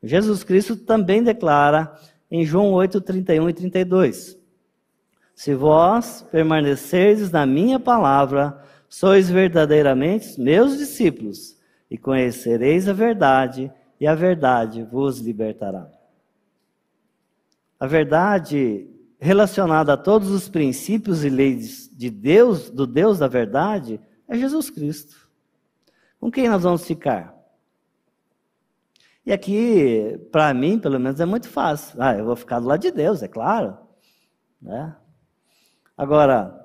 Jesus 0.02 0.42
Cristo 0.42 0.78
também 0.78 1.22
declara 1.22 2.00
em 2.32 2.46
João 2.46 2.72
8, 2.72 3.02
31 3.02 3.50
e 3.50 3.54
32: 3.54 4.40
Se 5.36 5.54
vós 5.54 6.26
permanecerdes 6.32 7.30
na 7.30 7.46
minha 7.46 7.78
palavra, 7.78 8.58
sois 8.88 9.30
verdadeiramente 9.30 10.40
meus 10.40 10.78
discípulos, 10.78 11.53
e 11.94 11.98
conhecereis 12.00 12.90
a 12.90 12.94
verdade, 12.94 13.72
e 14.00 14.08
a 14.08 14.16
verdade 14.16 14.82
vos 14.84 15.20
libertará. 15.20 15.88
A 17.80 17.86
verdade 17.86 18.90
relacionada 19.20 19.94
a 19.94 19.98
todos 19.98 20.32
os 20.32 20.50
princípios 20.50 21.24
e 21.24 21.30
leis 21.30 21.88
de 21.96 22.10
Deus, 22.10 22.72
do 22.72 22.88
Deus 22.88 23.20
da 23.20 23.28
verdade, 23.28 24.02
é 24.28 24.36
Jesus 24.36 24.72
Cristo. 24.72 25.30
Com 26.20 26.32
quem 26.32 26.50
nós 26.50 26.64
vamos 26.64 26.84
ficar? 26.84 27.32
E 29.24 29.32
aqui, 29.32 30.20
para 30.32 30.52
mim, 30.52 30.80
pelo 30.80 31.00
menos, 31.00 31.20
é 31.20 31.26
muito 31.26 31.48
fácil. 31.48 32.02
Ah, 32.02 32.16
eu 32.16 32.26
vou 32.26 32.36
ficar 32.36 32.60
do 32.60 32.66
lado 32.66 32.82
de 32.82 32.90
Deus, 32.90 33.22
é 33.22 33.28
claro. 33.28 33.78
Né? 34.60 34.96
Agora, 35.96 36.60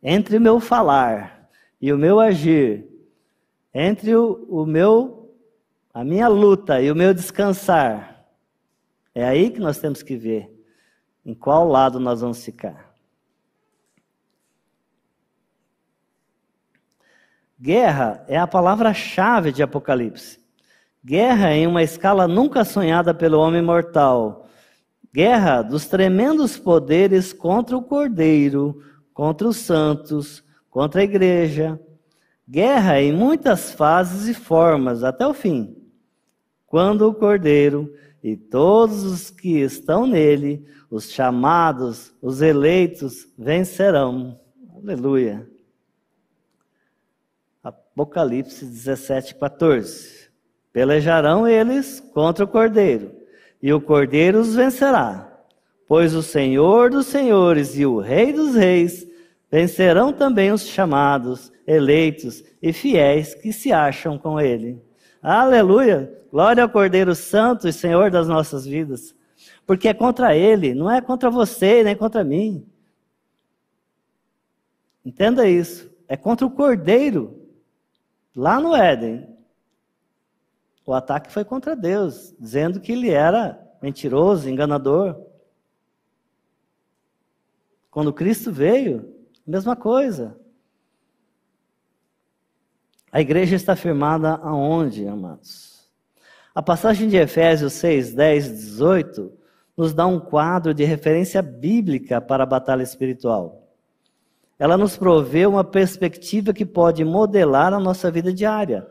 entre 0.00 0.36
o 0.36 0.40
meu 0.40 0.60
falar 0.60 1.50
e 1.80 1.92
o 1.92 1.98
meu 1.98 2.20
agir, 2.20 2.89
entre 3.72 4.14
o, 4.14 4.46
o 4.48 4.66
meu, 4.66 5.34
a 5.92 6.04
minha 6.04 6.28
luta 6.28 6.80
e 6.80 6.90
o 6.90 6.96
meu 6.96 7.14
descansar, 7.14 8.26
é 9.14 9.24
aí 9.24 9.50
que 9.50 9.60
nós 9.60 9.78
temos 9.78 10.02
que 10.02 10.16
ver 10.16 10.50
em 11.24 11.34
qual 11.34 11.68
lado 11.68 12.00
nós 12.00 12.20
vamos 12.20 12.44
ficar. 12.44 12.90
Guerra 17.60 18.24
é 18.26 18.38
a 18.38 18.46
palavra-chave 18.46 19.52
de 19.52 19.62
Apocalipse. 19.62 20.40
Guerra 21.04 21.52
em 21.52 21.66
uma 21.66 21.82
escala 21.82 22.26
nunca 22.26 22.64
sonhada 22.64 23.12
pelo 23.12 23.38
homem 23.38 23.60
mortal. 23.60 24.48
Guerra 25.12 25.60
dos 25.60 25.86
tremendos 25.86 26.56
poderes 26.56 27.32
contra 27.32 27.76
o 27.76 27.82
cordeiro, 27.82 28.82
contra 29.12 29.46
os 29.46 29.58
santos, 29.58 30.42
contra 30.70 31.02
a 31.02 31.04
igreja. 31.04 31.78
Guerra 32.50 33.00
em 33.00 33.12
muitas 33.12 33.70
fases 33.70 34.26
e 34.26 34.34
formas 34.34 35.04
até 35.04 35.24
o 35.24 35.32
fim. 35.32 35.76
Quando 36.66 37.08
o 37.08 37.14
cordeiro 37.14 37.94
e 38.20 38.36
todos 38.36 39.04
os 39.04 39.30
que 39.30 39.60
estão 39.60 40.04
nele, 40.04 40.66
os 40.90 41.12
chamados, 41.12 42.12
os 42.20 42.42
eleitos, 42.42 43.28
vencerão. 43.38 44.36
Aleluia. 44.74 45.48
Apocalipse 47.62 48.64
17, 48.64 49.36
14. 49.36 50.28
Pelejarão 50.72 51.46
eles 51.46 52.00
contra 52.00 52.44
o 52.44 52.48
cordeiro, 52.48 53.12
e 53.62 53.72
o 53.72 53.80
cordeiro 53.80 54.40
os 54.40 54.56
vencerá. 54.56 55.40
Pois 55.86 56.16
o 56.16 56.22
Senhor 56.22 56.90
dos 56.90 57.06
senhores 57.06 57.78
e 57.78 57.86
o 57.86 58.00
Rei 58.00 58.32
dos 58.32 58.56
reis 58.56 59.06
vencerão 59.50 60.12
também 60.12 60.52
os 60.52 60.66
chamados, 60.66 61.52
eleitos 61.66 62.44
e 62.62 62.72
fiéis 62.72 63.34
que 63.34 63.52
se 63.52 63.72
acham 63.72 64.18
com 64.18 64.40
ele. 64.40 64.80
Aleluia! 65.22 66.16
Glória 66.30 66.62
ao 66.62 66.70
Cordeiro 66.70 67.14
Santo 67.14 67.66
e 67.66 67.72
Senhor 67.72 68.10
das 68.10 68.28
nossas 68.28 68.64
vidas. 68.64 69.14
Porque 69.66 69.88
é 69.88 69.94
contra 69.94 70.36
ele, 70.36 70.74
não 70.74 70.90
é 70.90 71.00
contra 71.00 71.28
você, 71.28 71.82
nem 71.82 71.96
contra 71.96 72.22
mim. 72.22 72.66
Entenda 75.04 75.48
isso. 75.48 75.90
É 76.06 76.16
contra 76.16 76.46
o 76.46 76.50
Cordeiro. 76.50 77.48
Lá 78.34 78.60
no 78.60 78.76
Éden, 78.76 79.28
o 80.86 80.92
ataque 80.92 81.32
foi 81.32 81.44
contra 81.44 81.74
Deus, 81.74 82.34
dizendo 82.38 82.80
que 82.80 82.92
ele 82.92 83.10
era 83.10 83.60
mentiroso, 83.82 84.48
enganador. 84.48 85.20
Quando 87.90 88.12
Cristo 88.12 88.52
veio, 88.52 89.19
mesma 89.50 89.74
coisa. 89.74 90.36
A 93.12 93.20
igreja 93.20 93.56
está 93.56 93.74
firmada 93.74 94.34
aonde, 94.36 95.06
amados? 95.08 95.90
A 96.54 96.62
passagem 96.62 97.08
de 97.08 97.16
Efésios 97.16 97.72
6, 97.74 98.14
10 98.14 98.46
e 98.46 98.50
18 98.50 99.32
nos 99.76 99.92
dá 99.92 100.06
um 100.06 100.20
quadro 100.20 100.72
de 100.72 100.84
referência 100.84 101.42
bíblica 101.42 102.20
para 102.20 102.44
a 102.44 102.46
batalha 102.46 102.82
espiritual. 102.82 103.68
Ela 104.58 104.76
nos 104.76 104.96
provê 104.96 105.46
uma 105.46 105.64
perspectiva 105.64 106.52
que 106.52 106.66
pode 106.66 107.04
modelar 107.04 107.72
a 107.72 107.80
nossa 107.80 108.10
vida 108.10 108.32
diária, 108.32 108.86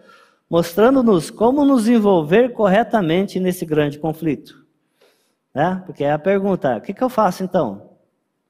mostrando-nos 0.49 1.29
como 1.29 1.63
nos 1.63 1.87
envolver 1.87 2.49
corretamente 2.49 3.39
nesse 3.39 3.65
grande 3.65 3.99
conflito. 3.99 4.65
Né? 5.53 5.81
Porque 5.85 6.03
é 6.03 6.11
a 6.11 6.19
pergunta: 6.19 6.77
o 6.77 6.81
que, 6.81 6.93
que 6.93 7.03
eu 7.03 7.09
faço 7.09 7.43
então? 7.43 7.91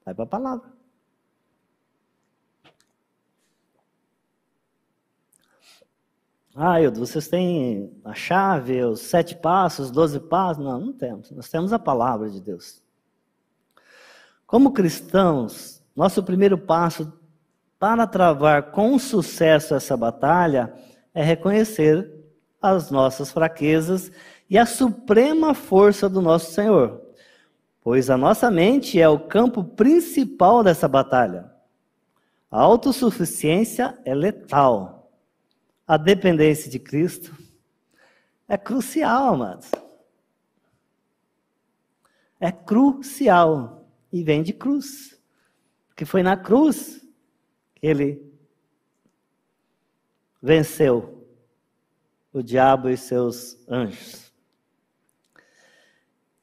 Vai 0.04 0.14
para 0.14 0.24
a 0.24 0.28
palavra. 0.28 0.79
Ah, 6.54 6.80
Ildo, 6.80 6.98
vocês 6.98 7.28
têm 7.28 7.92
a 8.04 8.12
chave, 8.12 8.82
os 8.82 9.00
sete 9.00 9.36
passos, 9.36 9.86
os 9.86 9.90
doze 9.92 10.18
passos? 10.18 10.62
Não, 10.62 10.80
não 10.80 10.92
temos. 10.92 11.30
Nós 11.30 11.48
temos 11.48 11.72
a 11.72 11.78
palavra 11.78 12.28
de 12.28 12.40
Deus. 12.40 12.82
Como 14.46 14.72
cristãos, 14.72 15.80
nosso 15.94 16.22
primeiro 16.24 16.58
passo 16.58 17.12
para 17.78 18.06
travar 18.06 18.72
com 18.72 18.98
sucesso 18.98 19.74
essa 19.74 19.96
batalha 19.96 20.74
é 21.14 21.22
reconhecer 21.22 22.12
as 22.60 22.90
nossas 22.90 23.30
fraquezas 23.30 24.10
e 24.48 24.58
a 24.58 24.66
suprema 24.66 25.54
força 25.54 26.08
do 26.08 26.20
nosso 26.20 26.52
Senhor, 26.52 27.00
pois 27.80 28.10
a 28.10 28.18
nossa 28.18 28.50
mente 28.50 29.00
é 29.00 29.08
o 29.08 29.20
campo 29.20 29.62
principal 29.62 30.64
dessa 30.64 30.88
batalha. 30.88 31.50
A 32.50 32.60
autossuficiência 32.60 33.96
é 34.04 34.14
letal. 34.14 34.99
A 35.90 35.96
dependência 35.96 36.70
de 36.70 36.78
Cristo 36.78 37.36
é 38.46 38.56
crucial, 38.56 39.34
amados. 39.34 39.72
É 42.38 42.52
crucial. 42.52 43.90
E 44.12 44.22
vem 44.22 44.40
de 44.40 44.52
cruz. 44.52 45.20
Porque 45.88 46.04
foi 46.04 46.22
na 46.22 46.36
cruz 46.36 47.04
que 47.74 47.88
ele 47.88 48.24
venceu 50.40 51.28
o 52.32 52.40
diabo 52.40 52.88
e 52.88 52.96
seus 52.96 53.58
anjos. 53.68 54.32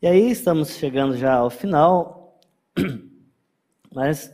E 0.02 0.08
aí 0.08 0.30
estamos 0.30 0.72
chegando 0.72 1.16
já 1.16 1.36
ao 1.36 1.50
final, 1.50 2.38
mas 3.96 4.30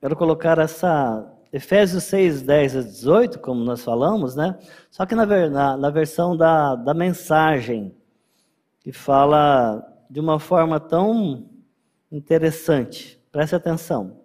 quero 0.00 0.16
colocar 0.16 0.56
essa 0.58 1.33
Efésios 1.54 2.02
6, 2.02 2.42
10 2.42 2.76
a 2.76 2.82
18, 2.82 3.38
como 3.38 3.62
nós 3.62 3.84
falamos, 3.84 4.34
né? 4.34 4.58
Só 4.90 5.06
que 5.06 5.14
na, 5.14 5.24
na, 5.24 5.76
na 5.76 5.88
versão 5.88 6.36
da, 6.36 6.74
da 6.74 6.92
mensagem, 6.92 7.94
que 8.80 8.90
fala 8.90 9.80
de 10.10 10.18
uma 10.18 10.40
forma 10.40 10.80
tão 10.80 11.48
interessante. 12.10 13.22
Preste 13.30 13.54
atenção. 13.54 14.18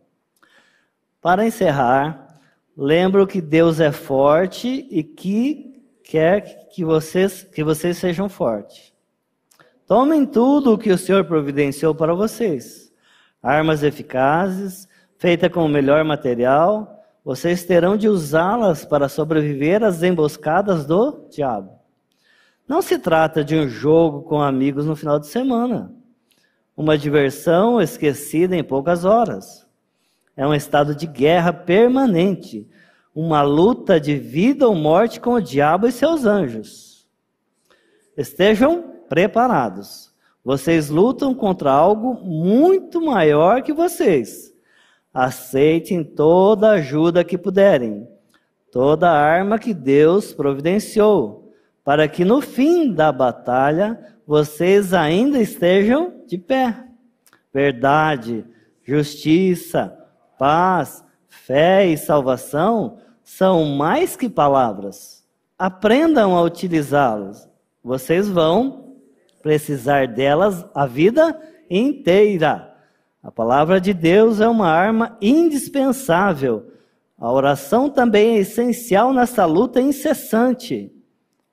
Para 1.22 1.46
encerrar, 1.46 2.40
lembro 2.76 3.28
que 3.28 3.42
Deus 3.42 3.80
é 3.80 3.92
forte 3.92 4.88
e 4.90 5.04
que 5.04 5.84
quer 6.04 6.68
que 6.70 6.84
vocês, 6.84 7.44
que 7.44 7.64
vocês 7.64 8.00
sejam 8.00 8.28
fortes. 8.28 8.92
Tomem 9.86 10.26
tudo 10.26 10.74
o 10.74 10.80
que 10.80 10.92
o 10.92 10.98
Senhor 10.98 11.24
providenciou 11.26 11.94
para 11.94 12.16
vocês: 12.16 12.92
armas 13.40 13.84
eficazes, 13.84 14.88
feitas 15.16 15.52
com 15.52 15.64
o 15.64 15.70
melhor 15.70 16.04
material 16.04 16.96
vocês 17.30 17.64
terão 17.64 17.96
de 17.96 18.10
usá-las 18.10 18.84
para 18.84 19.08
sobreviver 19.08 19.84
às 19.84 20.02
emboscadas 20.02 20.84
do 20.84 21.28
diabo. 21.30 21.78
Não 22.68 22.82
se 22.82 22.98
trata 22.98 23.44
de 23.44 23.56
um 23.56 23.70
jogo 23.70 24.24
com 24.24 24.42
amigos 24.42 24.88
no 24.88 24.96
final 24.96 25.20
de 25.20 25.28
semana, 25.28 25.94
uma 26.76 26.98
diversão 26.98 27.80
esquecida 27.80 28.56
em 28.56 28.64
poucas 28.64 29.06
horas. 29.06 29.64
É 30.36 30.48
um 30.48 30.56
estado 30.56 30.96
de 30.96 31.06
guerra 31.06 31.54
permanente, 31.54 32.68
uma 33.14 33.44
luta 33.44 34.00
de 34.00 34.16
vida 34.16 34.68
ou 34.68 34.74
morte 34.74 35.20
com 35.20 35.34
o 35.34 35.40
diabo 35.40 35.86
e 35.86 35.92
seus 35.92 36.26
anjos. 36.26 37.08
Estejam 38.18 39.04
preparados. 39.08 40.12
Vocês 40.44 40.90
lutam 40.90 41.36
contra 41.36 41.72
algo 41.72 42.16
muito 42.26 43.00
maior 43.00 43.62
que 43.62 43.72
vocês 43.72 44.49
aceitem 45.14 46.04
toda 46.04 46.72
ajuda 46.72 47.24
que 47.24 47.38
puderem, 47.38 48.08
toda 48.72 49.10
arma 49.10 49.58
que 49.58 49.74
Deus 49.74 50.34
providenciou, 50.34 51.52
para 51.84 52.08
que 52.08 52.24
no 52.24 52.42
fim 52.42 52.94
da 52.94 53.12
batalha 53.12 54.00
vocês 54.26 54.94
ainda 54.94 55.40
estejam 55.40 56.24
de 56.28 56.38
pé. 56.38 56.86
Verdade, 57.52 58.46
justiça, 58.84 59.98
paz, 60.38 61.04
fé 61.28 61.88
e 61.88 61.98
salvação 61.98 63.00
são 63.24 63.66
mais 63.66 64.16
que 64.16 64.30
palavras. 64.30 65.26
Aprendam 65.58 66.36
a 66.36 66.42
utilizá-las. 66.42 67.50
Vocês 67.84 68.28
vão 68.28 68.96
precisar 69.42 70.08
delas 70.08 70.66
a 70.76 70.86
vida 70.86 71.40
inteira. 71.70 72.69
A 73.22 73.32
palavra 73.32 73.82
de 73.82 73.94
Deus 73.94 74.40
é 74.40 74.48
uma 74.48 74.68
arma 74.68 75.18
indispensável. 75.22 76.72
A 77.18 77.32
oração 77.32 77.90
também 77.90 78.38
é 78.38 78.40
essencial 78.40 79.14
nessa 79.14 79.46
luta 79.46 79.82
incessante. 79.82 80.92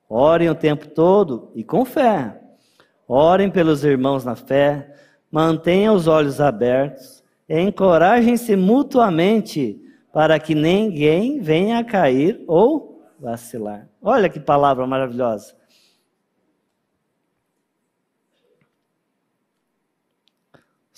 Orem 0.09 0.49
o 0.49 0.55
tempo 0.55 0.87
todo 0.87 1.51
e 1.53 1.63
com 1.63 1.83
fé. 1.83 2.41
Orem 3.07 3.49
pelos 3.49 3.83
irmãos 3.83 4.23
na 4.23 4.35
fé, 4.35 4.93
mantenham 5.31 5.95
os 5.95 6.07
olhos 6.07 6.41
abertos, 6.41 7.23
encorajem-se 7.47 8.55
mutuamente 8.55 9.81
para 10.11 10.39
que 10.39 10.55
ninguém 10.55 11.39
venha 11.39 11.79
a 11.79 11.83
cair 11.83 12.43
ou 12.47 13.01
vacilar. 13.19 13.87
Olha 14.01 14.29
que 14.29 14.39
palavra 14.39 14.85
maravilhosa. 14.87 15.55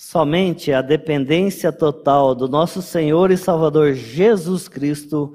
Somente 0.02 0.72
a 0.72 0.80
dependência 0.80 1.70
total 1.70 2.34
do 2.34 2.48
nosso 2.48 2.80
Senhor 2.80 3.30
e 3.30 3.36
Salvador 3.36 3.92
Jesus 3.92 4.66
Cristo, 4.66 5.34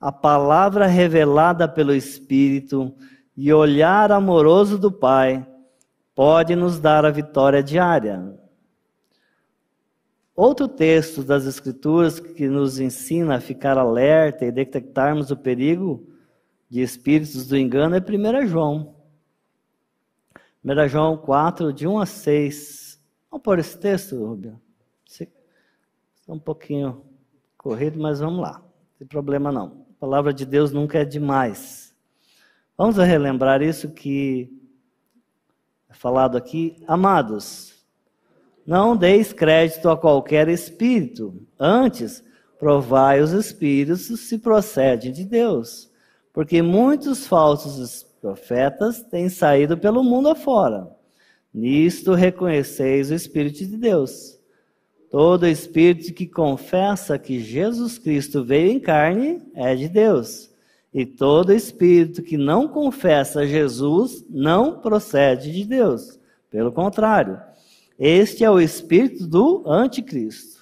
a 0.00 0.10
palavra 0.10 0.88
revelada 0.88 1.68
pelo 1.68 1.94
Espírito 1.94 2.92
e 3.36 3.52
olhar 3.52 4.10
amoroso 4.10 4.76
do 4.76 4.90
Pai 4.90 5.46
pode 6.16 6.56
nos 6.56 6.80
dar 6.80 7.04
a 7.06 7.12
vitória 7.12 7.62
diária. 7.62 8.36
Outro 10.34 10.66
texto 10.66 11.22
das 11.22 11.46
Escrituras 11.46 12.18
que 12.18 12.48
nos 12.48 12.80
ensina 12.80 13.36
a 13.36 13.40
ficar 13.40 13.78
alerta 13.78 14.44
e 14.44 14.50
detectarmos 14.50 15.30
o 15.30 15.36
perigo 15.36 16.04
de 16.68 16.82
espíritos 16.82 17.46
do 17.46 17.56
engano 17.56 17.94
é 17.94 18.00
1 18.00 18.48
João. 18.48 18.96
1 20.64 20.88
João 20.88 21.16
4, 21.16 21.72
de 21.72 21.86
1 21.86 22.00
a 22.00 22.04
6. 22.04 22.85
Vamos 23.30 23.42
pôr 23.44 23.58
esse 23.58 23.76
texto, 23.78 24.16
Rubio? 24.16 24.60
Está 25.06 25.28
um 26.28 26.38
pouquinho 26.38 27.04
corrido, 27.56 27.98
mas 27.98 28.20
vamos 28.20 28.40
lá. 28.40 28.58
Não 28.58 28.98
tem 28.98 29.06
problema 29.06 29.52
não. 29.52 29.86
A 29.90 30.00
palavra 30.00 30.32
de 30.32 30.44
Deus 30.44 30.72
nunca 30.72 30.98
é 30.98 31.04
demais. 31.04 31.94
Vamos 32.76 32.96
relembrar 32.96 33.62
isso 33.62 33.90
que 33.90 34.52
é 35.88 35.94
falado 35.94 36.36
aqui. 36.36 36.82
Amados, 36.86 37.74
não 38.66 38.96
deis 38.96 39.32
crédito 39.32 39.88
a 39.88 39.96
qualquer 39.96 40.48
espírito. 40.48 41.46
Antes, 41.58 42.24
provai 42.58 43.20
os 43.20 43.32
espíritos 43.32 44.02
se 44.20 44.38
procedem 44.38 45.12
de 45.12 45.24
Deus. 45.24 45.90
Porque 46.32 46.60
muitos 46.60 47.26
falsos 47.26 48.02
profetas 48.20 49.02
têm 49.02 49.28
saído 49.28 49.78
pelo 49.78 50.02
mundo 50.02 50.28
afora. 50.28 50.90
Nisto 51.56 52.12
reconheceis 52.12 53.10
o 53.10 53.14
Espírito 53.14 53.64
de 53.64 53.78
Deus. 53.78 54.38
Todo 55.10 55.46
espírito 55.46 56.12
que 56.12 56.26
confessa 56.26 57.18
que 57.18 57.40
Jesus 57.40 57.96
Cristo 57.96 58.44
veio 58.44 58.72
em 58.72 58.78
carne 58.78 59.40
é 59.54 59.74
de 59.74 59.88
Deus. 59.88 60.50
E 60.92 61.06
todo 61.06 61.54
espírito 61.54 62.22
que 62.22 62.36
não 62.36 62.68
confessa 62.68 63.46
Jesus 63.46 64.22
não 64.28 64.80
procede 64.80 65.50
de 65.50 65.64
Deus. 65.64 66.20
Pelo 66.50 66.70
contrário, 66.70 67.40
este 67.98 68.44
é 68.44 68.50
o 68.50 68.60
espírito 68.60 69.26
do 69.26 69.62
anticristo, 69.66 70.60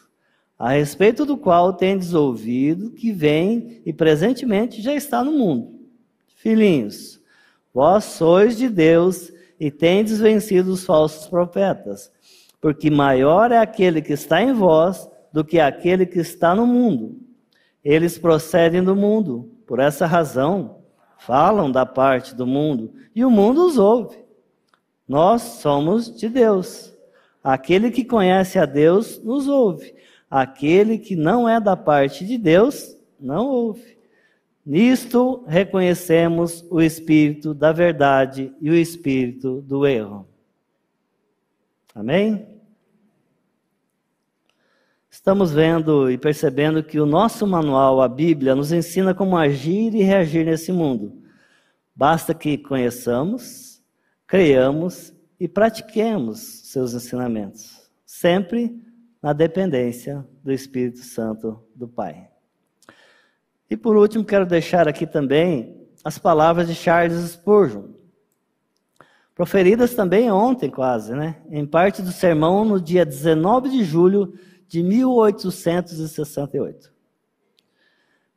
a 0.57 0.75
respeito 0.75 1.27
do 1.27 1.37
qual 1.37 1.73
tendes 1.73 2.15
ouvido 2.15 2.93
que 2.93 3.11
vem 3.11 3.83
e 3.85 3.93
presentemente 3.93 4.81
já 4.81 4.95
está 4.95 5.25
no 5.25 5.33
mundo. 5.33 5.75
Filhinhos, 6.37 7.21
vós 7.73 8.05
sois 8.05 8.57
de 8.57 8.69
Deus 8.69 9.34
e 9.59 9.71
tendes 9.71 10.21
vencido 10.21 10.73
os 10.73 10.85
falsos 10.85 11.27
profetas, 11.29 12.11
porque 12.61 12.91
maior 12.91 13.53
é 13.53 13.59
aquele 13.59 14.03
que 14.03 14.13
está 14.13 14.43
em 14.43 14.53
vós 14.53 15.09
do 15.33 15.45
que 15.45 15.61
aquele 15.61 16.07
que 16.07 16.19
está 16.19 16.55
no 16.55 16.67
mundo. 16.67 17.19
Eles 17.85 18.19
procedem 18.19 18.83
do 18.83 18.97
mundo, 18.97 19.51
por 19.67 19.79
essa 19.79 20.07
razão 20.07 20.83
falam 21.19 21.73
da 21.73 21.87
parte 21.87 22.35
do 22.35 22.47
mundo, 22.47 22.93
e 23.15 23.25
o 23.25 23.31
mundo 23.31 23.67
os 23.67 23.79
ouve. 23.79 24.19
Nós 25.09 25.43
somos 25.43 26.15
de 26.15 26.29
Deus. 26.29 26.95
Aquele 27.43 27.91
que 27.91 28.05
conhece 28.05 28.59
a 28.59 28.67
Deus 28.67 29.23
nos 29.23 29.49
ouve. 29.49 29.95
Aquele 30.31 30.99
que 30.99 31.17
não 31.17 31.49
é 31.49 31.61
da 31.61 31.77
parte 31.77 32.27
de 32.27 32.37
Deus 32.37 32.97
não 33.19 33.47
ouve. 33.47 33.94
Nisto 34.65 35.45
reconhecemos 35.47 36.65
o 36.71 36.81
espírito 36.81 37.53
da 37.53 37.71
verdade 37.71 38.55
e 38.61 38.71
o 38.71 38.75
espírito 38.75 39.61
do 39.61 39.87
erro. 39.87 40.27
Amém? 41.95 42.55
Estamos 45.11 45.53
vendo 45.53 46.11
e 46.11 46.19
percebendo 46.19 46.83
que 46.83 46.99
o 46.99 47.07
nosso 47.07 47.47
manual, 47.47 48.01
a 48.01 48.09
Bíblia, 48.09 48.55
nos 48.55 48.73
ensina 48.73 49.15
como 49.15 49.37
agir 49.37 49.95
e 49.95 50.03
reagir 50.03 50.45
nesse 50.45 50.73
mundo. 50.73 51.23
Basta 51.95 52.35
que 52.35 52.59
conheçamos, 52.59 53.83
creiamos 54.27 55.15
e 55.39 55.47
pratiquemos 55.47 56.41
seus 56.65 56.95
ensinamentos, 56.95 57.89
sempre 58.05 58.83
na 59.23 59.33
dependência 59.33 60.27
do 60.43 60.51
Espírito 60.51 60.99
Santo 60.99 61.63
do 61.75 61.87
Pai. 61.87 62.34
E 63.75 63.77
por 63.77 63.97
último, 63.97 64.25
quero 64.25 64.47
deixar 64.47 64.87
aqui 64.87 65.05
também 65.05 65.85
as 66.05 66.17
palavras 66.17 66.69
de 66.69 66.77
Charles 66.77 67.33
Spurgeon, 67.33 67.87
proferidas 69.35 69.95
também 69.95 70.31
ontem, 70.31 70.71
quase, 70.71 71.13
né? 71.13 71.39
Em 71.51 71.67
parte 71.67 72.01
do 72.01 72.13
sermão 72.13 72.65
no 72.65 72.81
dia 72.81 73.05
19 73.05 73.71
de 73.71 73.83
julho 73.83 74.33
de 74.69 74.81
1868. 74.81 76.93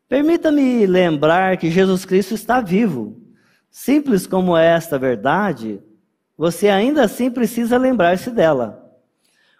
Permita-me 0.09 0.87
lembrar 0.87 1.55
que 1.57 1.69
Jesus 1.69 2.03
Cristo 2.03 2.33
está 2.33 2.59
vivo. 2.59 3.21
Simples 3.69 4.25
como 4.25 4.57
é 4.57 4.65
esta 4.65 4.97
verdade, 4.97 5.79
você 6.35 6.67
ainda 6.67 7.03
assim 7.03 7.29
precisa 7.29 7.77
lembrar-se 7.77 8.31
dela. 8.31 8.91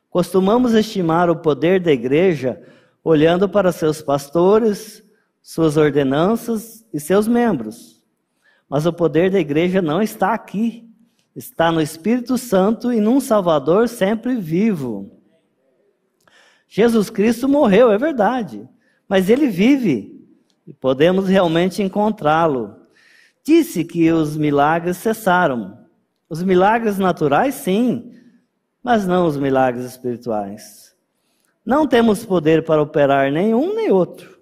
Costumamos 0.09 0.73
estimar 0.73 1.29
o 1.29 1.35
poder 1.35 1.79
da 1.79 1.91
igreja 1.91 2.59
olhando 3.03 3.47
para 3.47 3.71
seus 3.71 4.01
pastores, 4.01 5.05
suas 5.47 5.77
ordenanças 5.77 6.85
e 6.93 6.99
seus 6.99 7.25
membros. 7.25 8.03
Mas 8.67 8.85
o 8.85 8.91
poder 8.91 9.31
da 9.31 9.39
igreja 9.39 9.81
não 9.81 10.01
está 10.01 10.33
aqui, 10.33 10.85
está 11.33 11.71
no 11.71 11.81
Espírito 11.81 12.37
Santo 12.37 12.91
e 12.91 12.99
num 12.99 13.21
Salvador 13.21 13.87
sempre 13.87 14.35
vivo. 14.35 15.09
Jesus 16.67 17.09
Cristo 17.09 17.47
morreu, 17.47 17.89
é 17.89 17.97
verdade, 17.97 18.67
mas 19.07 19.29
ele 19.29 19.47
vive 19.47 20.21
e 20.67 20.73
podemos 20.73 21.29
realmente 21.29 21.81
encontrá-lo. 21.81 22.75
Disse 23.41 23.85
que 23.85 24.11
os 24.11 24.35
milagres 24.35 24.97
cessaram. 24.97 25.77
Os 26.29 26.43
milagres 26.43 26.97
naturais, 26.97 27.55
sim, 27.55 28.11
mas 28.83 29.07
não 29.07 29.25
os 29.25 29.37
milagres 29.37 29.85
espirituais. 29.85 30.93
Não 31.65 31.87
temos 31.87 32.25
poder 32.25 32.65
para 32.65 32.81
operar 32.81 33.31
nenhum 33.31 33.73
nem 33.73 33.89
outro. 33.89 34.36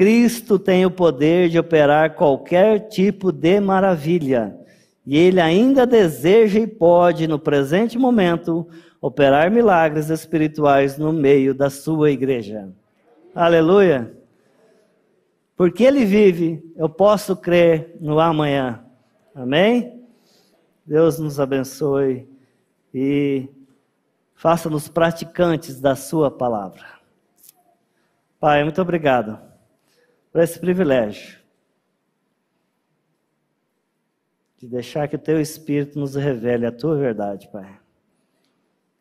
Cristo 0.00 0.58
tem 0.58 0.86
o 0.86 0.90
poder 0.90 1.50
de 1.50 1.58
operar 1.58 2.14
qualquer 2.14 2.88
tipo 2.88 3.30
de 3.30 3.60
maravilha. 3.60 4.58
E 5.04 5.14
ele 5.14 5.38
ainda 5.38 5.86
deseja 5.86 6.58
e 6.58 6.66
pode, 6.66 7.28
no 7.28 7.38
presente 7.38 7.98
momento, 7.98 8.66
operar 8.98 9.50
milagres 9.50 10.08
espirituais 10.08 10.96
no 10.96 11.12
meio 11.12 11.52
da 11.52 11.68
sua 11.68 12.10
igreja. 12.10 12.70
Aleluia! 13.34 14.16
Porque 15.54 15.84
ele 15.84 16.06
vive, 16.06 16.64
eu 16.76 16.88
posso 16.88 17.36
crer 17.36 17.94
no 18.00 18.18
amanhã. 18.18 18.82
Amém? 19.34 20.02
Deus 20.86 21.18
nos 21.18 21.38
abençoe 21.38 22.26
e 22.94 23.50
faça-nos 24.34 24.88
praticantes 24.88 25.78
da 25.78 25.94
Sua 25.94 26.30
palavra. 26.30 26.86
Pai, 28.40 28.64
muito 28.64 28.80
obrigado 28.80 29.49
por 30.32 30.40
esse 30.40 30.58
privilégio 30.58 31.40
de 34.58 34.68
deixar 34.68 35.08
que 35.08 35.16
o 35.16 35.18
Teu 35.18 35.40
Espírito 35.40 35.98
nos 35.98 36.14
revele 36.14 36.66
a 36.66 36.72
Tua 36.72 36.96
verdade, 36.96 37.48
Pai. 37.50 37.78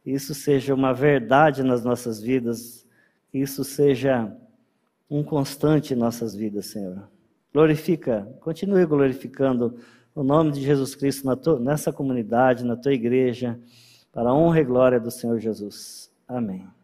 Isso 0.06 0.34
seja 0.34 0.74
uma 0.74 0.94
verdade 0.94 1.62
nas 1.62 1.84
nossas 1.84 2.22
vidas, 2.22 2.88
isso 3.34 3.64
seja 3.64 4.34
um 5.10 5.22
constante 5.22 5.94
em 5.94 5.98
nossas 5.98 6.34
vidas, 6.34 6.68
Senhor. 6.68 7.10
Glorifica, 7.54 8.28
continue 8.40 8.86
glorificando 8.86 9.78
o 10.16 10.24
nome 10.24 10.52
de 10.52 10.62
Jesus 10.62 10.96
Cristo 10.96 11.36
tua, 11.36 11.60
nessa 11.60 11.92
comunidade, 11.92 12.64
na 12.64 12.76
tua 12.76 12.94
igreja, 12.94 13.60
para 14.12 14.30
a 14.30 14.34
honra 14.34 14.62
e 14.62 14.64
glória 14.64 15.00
do 15.00 15.12
Senhor 15.12 15.40
Jesus. 15.40 16.12
Amém. 16.28 16.79